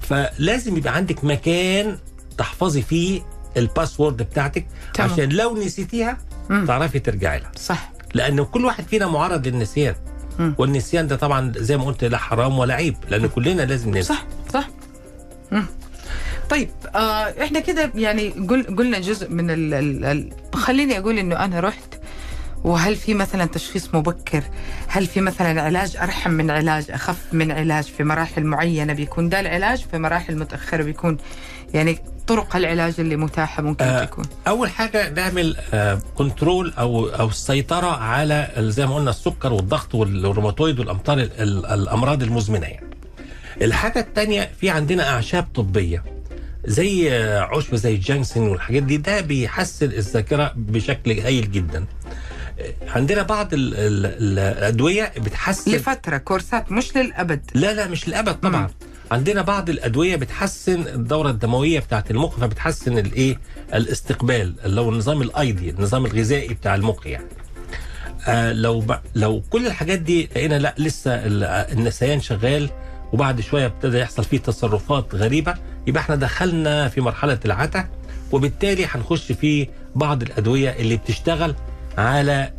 فلازم 0.00 0.76
يبقى 0.76 0.94
عندك 0.96 1.24
مكان 1.24 1.98
تحفظي 2.38 2.82
فيه 2.82 3.22
الباسورد 3.56 4.16
بتاعتك 4.16 4.66
تمام. 4.94 5.10
عشان 5.10 5.28
لو 5.28 5.56
نسيتيها 5.56 6.18
مم. 6.50 6.66
تعرفي 6.66 6.98
ترجعي 6.98 7.38
لها 7.38 7.50
صح 7.56 7.92
لأنه 8.14 8.44
كل 8.44 8.64
واحد 8.64 8.84
فينا 8.86 9.06
معرض 9.06 9.46
للنسيان 9.48 9.94
مم. 10.38 10.54
والنسيان 10.58 11.06
ده 11.06 11.16
طبعا 11.16 11.52
زي 11.56 11.76
ما 11.76 11.84
قلت 11.84 12.04
لا 12.04 12.18
حرام 12.18 12.58
ولا 12.58 12.74
عيب 12.74 12.96
لأن 13.08 13.26
كلنا 13.26 13.62
لازم 13.62 13.90
ننسى 13.90 14.02
صح 14.14 14.26
صح 14.52 14.68
مم. 15.52 15.66
طيب 16.50 16.70
آه 16.94 16.98
إحنا 17.42 17.60
كده 17.60 17.90
يعني 17.94 18.28
قل 18.28 18.76
قلنا 18.76 18.98
جزء 18.98 19.30
من 19.30 19.50
ال 19.50 19.74
ال 19.74 20.04
ال 20.04 20.30
خليني 20.54 20.98
أقول 20.98 21.18
إنه 21.18 21.44
أنا 21.44 21.60
رحت 21.60 21.94
وهل 22.64 22.96
في 22.96 23.14
مثلا 23.14 23.44
تشخيص 23.44 23.94
مبكر 23.94 24.42
هل 24.88 25.06
في 25.06 25.20
مثلا 25.20 25.62
علاج 25.62 25.96
أرحم 25.96 26.30
من 26.30 26.50
علاج 26.50 26.90
أخف 26.90 27.16
من 27.32 27.52
علاج 27.52 27.84
في 27.84 28.04
مراحل 28.04 28.44
معينة 28.44 28.92
بيكون 28.92 29.28
ده 29.28 29.40
العلاج 29.40 29.86
في 29.90 29.98
مراحل 29.98 30.36
متأخرة 30.38 30.82
بيكون 30.82 31.16
يعني 31.74 31.98
طرق 32.26 32.56
العلاج 32.56 32.94
اللي 32.98 33.16
متاحة 33.16 33.62
ممكن 33.62 33.84
آه، 33.84 34.04
تكون 34.04 34.24
أول 34.48 34.70
حاجة 34.70 35.08
نعمل 35.10 35.56
آه 35.74 35.98
control 36.14 36.72
أو 36.78 37.06
أو 37.06 37.28
السيطرة 37.28 37.86
على 38.02 38.50
زي 38.58 38.86
ما 38.86 38.94
قلنا 38.94 39.10
السكر 39.10 39.52
والضغط 39.52 39.94
والروماتويد 39.94 40.78
والأم- 40.80 41.18
ال- 41.18 41.40
ال- 41.40 41.66
الأمراض 41.66 42.22
المزمنة 42.22 42.66
يعني. 42.66 42.86
الحاجة 43.62 43.98
الثانية 44.00 44.50
في 44.60 44.70
عندنا 44.70 45.08
أعشاب 45.10 45.46
طبية 45.54 46.04
زي 46.64 47.12
آه، 47.12 47.40
عشب 47.40 47.74
زي 47.74 47.94
ال 47.94 48.00
ginseng 48.00 48.40
والحاجات 48.40 48.82
دي 48.82 48.96
ده 48.96 49.20
بيحسن 49.20 49.86
الذاكرة 49.86 50.52
بشكل 50.56 51.20
هايل 51.20 51.50
جدا. 51.52 51.84
آه، 52.60 52.72
عندنا 52.88 53.22
بعض 53.22 53.54
ال 53.54 53.74
ال 53.74 54.38
الأدوية 54.38 55.12
بتحسن 55.16 55.70
لفترة 55.72 56.16
كورسات 56.16 56.72
مش 56.72 56.96
للأبد 56.96 57.40
لا 57.54 57.72
لا 57.74 57.88
مش 57.88 58.08
للأبد 58.08 58.34
طبعا 58.34 58.60
مم. 58.60 58.68
عندنا 59.12 59.42
بعض 59.42 59.70
الأدوية 59.70 60.16
بتحسن 60.16 60.80
الدورة 60.88 61.30
الدموية 61.30 61.80
بتاعت 61.80 62.10
المخ 62.10 62.38
فبتحسن 62.40 62.98
الإيه؟ 62.98 63.38
الاستقبال 63.74 64.54
اللي 64.64 64.80
هو 64.80 64.88
النظام 64.90 65.22
الايدي 65.22 65.70
النظام 65.70 66.06
الغذائي 66.06 66.54
بتاع 66.54 66.74
المخ 66.74 67.06
يعني. 67.06 67.26
آه 68.28 68.52
لو 68.52 68.80
ب... 68.80 68.98
لو 69.14 69.42
كل 69.50 69.66
الحاجات 69.66 69.98
دي 69.98 70.24
لقينا 70.34 70.58
لا 70.58 70.74
لسه 70.78 71.14
ال- 71.14 71.44
النسيان 71.44 72.20
شغال 72.20 72.70
وبعد 73.12 73.40
شوية 73.40 73.66
ابتدى 73.66 73.98
يحصل 73.98 74.24
فيه 74.24 74.38
تصرفات 74.38 75.14
غريبة 75.14 75.54
يبقى 75.86 76.02
إحنا 76.02 76.16
دخلنا 76.16 76.88
في 76.88 77.00
مرحلة 77.00 77.38
العتا 77.44 77.88
وبالتالي 78.32 78.86
هنخش 78.86 79.32
في 79.32 79.68
بعض 79.94 80.22
الأدوية 80.22 80.70
اللي 80.70 80.96
بتشتغل 80.96 81.54
على 81.98 82.52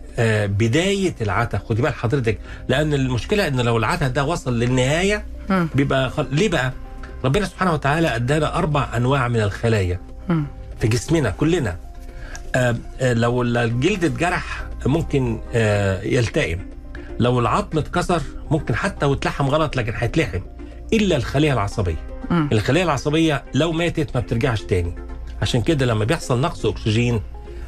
بداية 0.48 1.16
العتا 1.22 1.58
خدي 1.58 1.82
بال 1.82 1.94
حضرتك 1.94 2.40
لأن 2.68 2.94
المشكلة 2.94 3.48
إن 3.48 3.60
لو 3.62 3.78
العتا 3.78 4.08
ده 4.08 4.24
وصل 4.24 4.60
للنهاية. 4.60 5.26
بيبقى 5.76 6.10
خل... 6.10 6.28
ليه 6.32 6.50
بقى؟ 6.50 6.74
ربنا 7.26 7.46
سبحانه 7.46 7.74
وتعالى 7.74 8.16
أدانا 8.16 8.56
أربع 8.58 8.88
أنواع 8.98 9.28
من 9.28 9.40
الخلايا. 9.42 10.00
في 10.80 10.88
جسمنا 10.88 11.30
كلنا 11.30 11.78
آه 12.56 12.76
آه 13.02 13.14
لو 13.14 13.42
الجلد 13.42 14.04
اتجرح 14.04 14.64
ممكن 14.86 15.40
آه 15.54 16.02
يلتئم 16.02 16.60
لو 17.20 17.40
العظم 17.40 17.78
اتكسر 17.78 18.22
ممكن 18.52 18.76
حتى 18.76 19.06
واتلحم 19.06 19.48
غلط 19.48 19.76
لكن 19.76 19.94
هيتلحم 19.96 20.40
إلا 20.94 21.16
الخلية 21.16 21.54
العصبية. 21.54 21.96
الخلية 22.32 22.84
العصبية 22.84 23.44
لو 23.54 23.72
ماتت 23.72 24.16
ما 24.16 24.22
بترجعش 24.22 24.62
تاني 24.62 24.96
عشان 25.42 25.62
كده 25.62 25.86
لما 25.86 26.06
بيحصل 26.06 26.42
نقص 26.42 26.66
أكسجين 26.66 27.22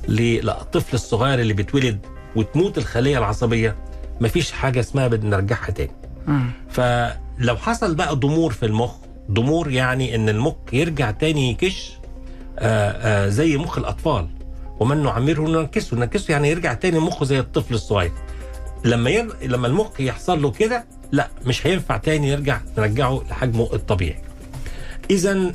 للطفل 0.07 0.95
الصغير 0.95 1.39
اللي 1.39 1.53
بيتولد 1.53 2.05
وتموت 2.35 2.77
الخلية 2.77 3.17
العصبية 3.17 3.75
مفيش 4.21 4.51
حاجة 4.51 4.79
اسمها 4.79 5.07
بنرجعها 5.07 5.71
تاني. 5.71 5.91
مم. 6.27 6.51
فلو 6.69 7.57
حصل 7.57 7.95
بقى 7.95 8.15
ضمور 8.15 8.51
في 8.53 8.65
المخ 8.65 8.95
ضمور 9.31 9.71
يعني 9.71 10.15
إن 10.15 10.29
المخ 10.29 10.55
يرجع 10.73 11.11
تاني 11.11 11.51
يكش 11.51 11.91
آآ 12.59 13.25
آآ 13.25 13.29
زي 13.29 13.57
مخ 13.57 13.77
الأطفال. 13.77 14.27
ومن 14.79 15.03
نعمره 15.03 15.41
ننكسه 15.41 15.97
ننكسه 15.97 16.31
يعني 16.31 16.49
يرجع 16.49 16.73
تاني 16.73 16.99
مخه 16.99 17.25
زي 17.25 17.39
الطفل 17.39 17.73
الصغير. 17.73 18.11
لما 18.85 19.09
ير... 19.09 19.35
لما 19.43 19.67
المخ 19.67 20.01
يحصل 20.01 20.41
له 20.41 20.51
كده 20.51 20.85
لا 21.11 21.29
مش 21.45 21.67
هينفع 21.67 21.97
تاني 21.97 22.29
يرجع 22.29 22.59
نرجعه 22.77 23.23
لحجمه 23.29 23.69
الطبيعي. 23.73 24.21
اذا 25.09 25.51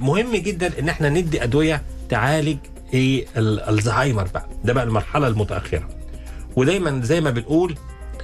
مهم 0.00 0.36
جدا 0.36 0.78
إن 0.78 0.88
إحنا 0.88 1.08
ندي 1.08 1.42
أدوية 1.42 1.82
تعالج 2.08 2.58
إيه 2.94 3.26
ال- 3.36 3.60
الزهايمر 3.60 4.28
بقى. 4.34 4.46
ده 4.64 4.72
بقى 4.72 4.84
المرحلة 4.84 5.26
المتأخرة. 5.28 5.88
ودايما 6.58 7.00
زي 7.02 7.20
ما 7.20 7.30
بنقول 7.30 7.74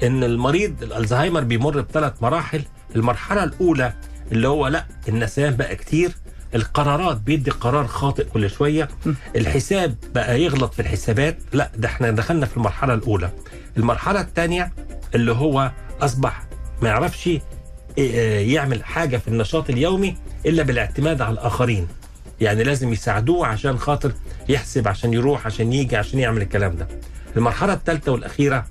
إن 0.02 0.24
المريض 0.24 0.82
الألزهايمر 0.82 1.40
بيمر 1.44 1.80
بثلاث 1.80 2.12
مراحل. 2.22 2.62
المرحلة 2.96 3.44
الأولى 3.44 3.92
اللي 4.32 4.48
هو 4.48 4.66
لأ 4.68 4.84
النسيان 5.08 5.56
بقى 5.56 5.76
كتير. 5.76 6.10
القرارات 6.54 7.16
بيدي 7.16 7.50
قرار 7.50 7.86
خاطئ 7.86 8.24
كل 8.24 8.50
شوية. 8.50 8.88
الحساب 9.36 9.94
بقى 10.14 10.42
يغلط 10.42 10.74
في 10.74 10.82
الحسابات. 10.82 11.38
لأ 11.52 11.70
ده 11.76 11.88
إحنا 11.88 12.10
دخلنا 12.10 12.46
في 12.46 12.56
المرحلة 12.56 12.94
الأولى. 12.94 13.30
المرحلة 13.76 14.20
الثانية 14.20 14.72
اللي 15.14 15.32
هو 15.32 15.70
أصبح 16.00 16.42
ما 16.82 16.88
يعرفش 16.88 17.28
إيه- 17.28 18.00
يعمل 18.50 18.84
حاجة 18.84 19.16
في 19.16 19.28
النشاط 19.28 19.70
اليومي 19.70 20.16
إلا 20.46 20.62
بالاعتماد 20.62 21.20
على 21.22 21.32
الآخرين. 21.32 21.88
يعني 22.44 22.62
لازم 22.64 22.92
يساعدوه 22.92 23.46
عشان 23.46 23.78
خاطر 23.78 24.12
يحسب 24.48 24.88
عشان 24.88 25.12
يروح 25.12 25.46
عشان 25.46 25.72
يجي 25.72 25.96
عشان 25.96 26.18
يعمل 26.18 26.42
الكلام 26.42 26.76
ده. 26.76 26.88
المرحلة 27.36 27.72
الثالثة 27.72 28.12
والأخيرة 28.12 28.66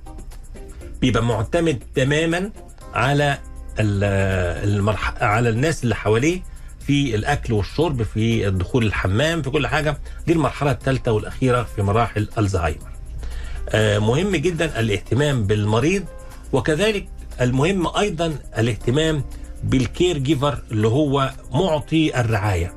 بيبقى 1.01 1.23
معتمد 1.23 1.83
تماما 1.95 2.51
على 2.93 3.37
ال- 3.79 4.69
المرح... 4.69 5.23
على 5.23 5.49
الناس 5.49 5.83
اللي 5.83 5.95
حواليه 5.95 6.41
في 6.87 7.15
الأكل 7.15 7.53
والشرب 7.53 8.03
في 8.03 8.47
الدخول 8.47 8.85
الحمام 8.85 9.41
في 9.41 9.49
كل 9.49 9.67
حاجة. 9.67 9.97
دي 10.27 10.33
المرحلة 10.33 10.71
الثالثة 10.71 11.11
والأخيرة 11.11 11.63
في 11.75 11.81
مراحل 11.81 12.29
الزهايمر 12.37 12.89
آه، 13.69 13.99
مهم 13.99 14.35
جدا 14.35 14.79
الاهتمام 14.79 15.43
بالمريض 15.43 16.05
وكذلك 16.53 17.07
المهم 17.41 17.95
أيضا 17.97 18.35
الاهتمام 18.57 19.23
بالكير 19.63 20.17
جيفر 20.17 20.61
اللي 20.71 20.87
هو 20.87 21.31
معطي 21.51 22.19
الرعاية. 22.19 22.73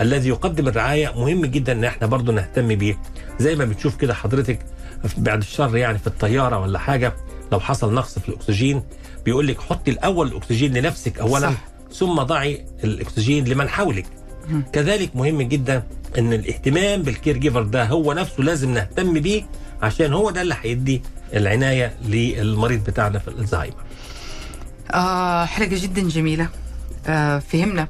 الذي 0.00 0.28
يقدم 0.28 0.68
الرعاية 0.68 1.12
مهم 1.20 1.46
جدا 1.46 1.72
إن 1.72 1.84
إحنا 1.84 2.06
برضو 2.06 2.32
نهتم 2.32 2.68
بيه. 2.74 2.98
زي 3.40 3.56
ما 3.56 3.64
بتشوف 3.64 3.96
كده 3.96 4.14
حضرتك 4.14 4.58
بعد 5.18 5.38
الشر 5.38 5.76
يعني 5.76 5.98
في 5.98 6.06
الطيارة 6.06 6.58
ولا 6.58 6.78
حاجة 6.78 7.14
لو 7.52 7.60
حصل 7.60 7.94
نقص 7.94 8.18
في 8.18 8.28
الأكسجين 8.28 8.82
بيقول 9.24 9.46
لك 9.46 9.60
حطي 9.60 9.90
الأول 9.90 10.26
الأكسجين 10.28 10.74
لنفسك 10.74 11.18
اولا 11.18 11.50
صح. 11.50 11.64
ثم 11.92 12.22
ضعي 12.22 12.64
الأكسجين 12.84 13.44
لمن 13.44 13.68
حولك. 13.68 14.06
مم. 14.48 14.62
كذلك 14.72 15.16
مهم 15.16 15.42
جدا 15.42 15.82
إن 16.18 16.32
الاهتمام 16.32 17.02
بالكير 17.02 17.36
جيفر 17.36 17.62
ده 17.62 17.84
هو 17.84 18.12
نفسه 18.12 18.42
لازم 18.42 18.74
نهتم 18.74 19.20
بيه 19.20 19.42
عشان 19.82 20.12
هو 20.12 20.30
ده 20.30 20.42
اللي 20.42 20.54
هيدي 20.62 21.02
العناية 21.34 21.94
للمريض 22.04 22.84
بتاعنا 22.84 23.18
في 23.18 23.28
الزهايمر 23.28 23.76
آه 24.94 25.44
حلقة 25.44 25.70
جدا 25.82 26.08
جميلة. 26.08 26.48
آه، 27.06 27.38
فهمنا. 27.38 27.88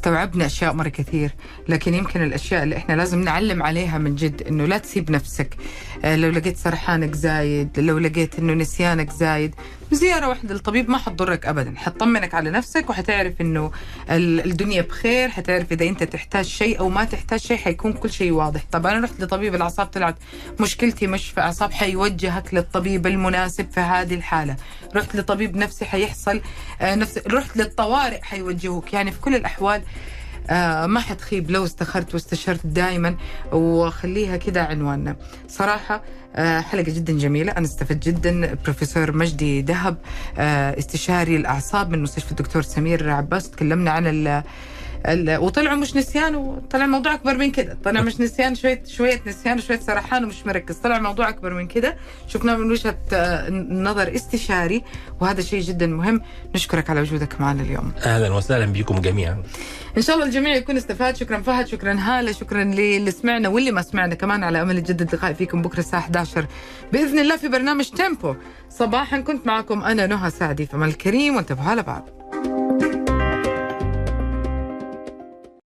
استوعبنا 0.00 0.46
أشياء 0.46 0.72
مرة 0.72 0.88
كثير 0.88 1.30
لكن 1.68 1.94
يمكن 1.94 2.22
الأشياء 2.22 2.62
اللي 2.62 2.76
إحنا 2.76 2.94
لازم 2.94 3.20
نعلم 3.20 3.62
عليها 3.62 3.98
من 3.98 4.14
جد 4.14 4.42
إنه 4.42 4.64
لا 4.64 4.78
تسيب 4.78 5.10
نفسك. 5.10 5.56
لو 6.04 6.30
لقيت 6.30 6.56
سرحانك 6.56 7.14
زايد 7.14 7.80
لو 7.80 7.98
لقيت 7.98 8.38
إنه 8.38 8.52
نسيانك 8.54 9.10
زايد. 9.10 9.54
زيارة 9.92 10.28
واحدة 10.28 10.54
للطبيب 10.54 10.90
ما 10.90 10.98
حتضرك 10.98 11.46
ابدا. 11.46 11.74
حتطمنك 11.76 12.34
على 12.34 12.50
نفسك 12.50 12.90
وحتعرف 12.90 13.40
إنه 13.40 13.70
ال- 14.10 14.44
الدنيا 14.50 14.82
بخير. 14.82 15.28
حتعرف 15.28 15.72
إذا 15.72 15.84
أنت 15.88 16.02
تحتاج 16.02 16.44
شيء 16.44 16.78
أو 16.78 16.88
ما 16.88 17.04
تحتاج 17.04 17.40
شيء 17.40 17.56
حيكون 17.56 17.92
كل 17.92 18.10
شيء 18.10 18.32
واضح. 18.32 18.60
طب 18.72 18.86
أنا 18.86 19.04
رحت 19.04 19.20
لطبيب 19.20 19.54
الأعصاب 19.54 19.86
طلعت 19.86 20.16
مشكلتي 20.60 21.06
مش 21.06 21.30
في 21.30 21.40
أعصاب 21.40 21.72
حيوجهك 21.72 22.54
للطبيب 22.54 23.06
المناسب 23.06 23.70
في 23.70 23.80
هذه 23.80 24.14
الحالة. 24.14 24.56
رحت 24.96 25.16
لطبيب 25.16 25.56
نفسي 25.56 25.84
حيحصل 25.84 26.40
آه، 26.80 26.94
نفس 26.94 27.18
رحت 27.26 27.56
للطوارئ 27.56 28.20
حيوجهوك. 28.22 28.92
يعني 28.94 29.12
في 29.12 29.20
كل 29.20 29.34
الأحوال 29.34 29.82
آه 30.50 30.86
ما 30.86 31.00
حتخيب 31.00 31.50
لو 31.50 31.64
استخرت 31.64 32.14
واستشرت 32.14 32.66
دائما 32.66 33.16
وخليها 33.52 34.36
كده 34.36 34.62
عنواننا 34.64 35.16
صراحة 35.48 36.02
آه 36.36 36.60
حلقة 36.60 36.82
جدا 36.92 37.12
جميلة. 37.18 37.52
أنا 37.52 37.66
استفدت 37.66 38.08
جدا. 38.08 38.54
بروفيسور 38.64 39.12
مجدي 39.12 39.62
دهب 39.62 39.96
آه 40.38 40.78
استشاري 40.78 41.36
الأعصاب 41.36 41.90
من 41.90 42.02
مستشفى 42.02 42.30
الدكتور 42.30 42.62
سمير 42.62 43.10
عباس. 43.10 43.50
تكلمنا 43.50 43.90
عن 43.90 44.42
وطلعوا 45.08 45.76
مش 45.76 45.96
نسيان 45.96 46.34
وطلع 46.34 46.84
الموضوع 46.84 47.14
أكبر 47.14 47.34
من 47.36 47.50
كده. 47.50 47.78
طلع 47.84 48.00
مش 48.00 48.20
نسيان 48.20 48.54
شوية 48.54 48.82
شوية 48.86 49.20
نسيان 49.26 49.58
وشوية 49.58 49.78
سرحان 49.80 50.24
ومش 50.24 50.46
مركز. 50.46 50.76
طلع 50.76 50.96
الموضوع 50.96 51.28
أكبر 51.28 51.54
من 51.54 51.66
كده. 51.66 51.96
شفناه 52.28 52.56
من 52.56 52.70
وجهة 52.70 52.98
آه، 53.12 53.50
نظر 53.70 54.14
استشاري 54.14 54.82
وهذا 55.20 55.40
شيء 55.40 55.60
جدا 55.60 55.86
مهم. 55.86 56.20
نشكرك 56.54 56.90
على 56.90 57.00
وجودك 57.00 57.40
معنا 57.40 57.62
اليوم. 57.62 57.92
أهلا 58.06 58.34
وسهلا 58.34 58.66
بكم 58.66 58.98
جميعا. 59.00 59.42
إن 59.96 60.02
شاء 60.02 60.16
الله 60.16 60.26
الجميع 60.26 60.54
يكون 60.54 60.76
استفاد. 60.76 61.16
شكرا 61.16 61.38
فهد 61.40 61.66
شكرا 61.66 61.92
هالة 62.00 62.32
شكرا 62.32 62.64
للي 62.64 63.10
سمعنا 63.10 63.48
واللي 63.48 63.70
ما 63.70 63.82
سمعنا 63.82 64.14
كمان 64.14 64.44
على 64.44 64.62
أمل 64.62 64.78
يجدد 64.78 65.08
اللقاء 65.12 65.32
فيكم 65.32 65.62
بكرة 65.62 65.80
الساعة 65.80 66.00
11 66.00 66.46
بإذن 66.92 67.18
الله 67.18 67.36
في 67.36 67.48
برنامج 67.48 67.88
تيمبو 67.90 68.34
صباحا 68.70 69.20
كنت 69.20 69.46
معكم 69.46 69.82
أنا 69.82 70.06
نهى 70.06 70.30
سعدي 70.30 70.66
فمال 70.66 70.88
الكريم 70.88 71.36
وانتبهوا 71.36 71.70
على 71.70 71.82
بعض. 71.82 72.08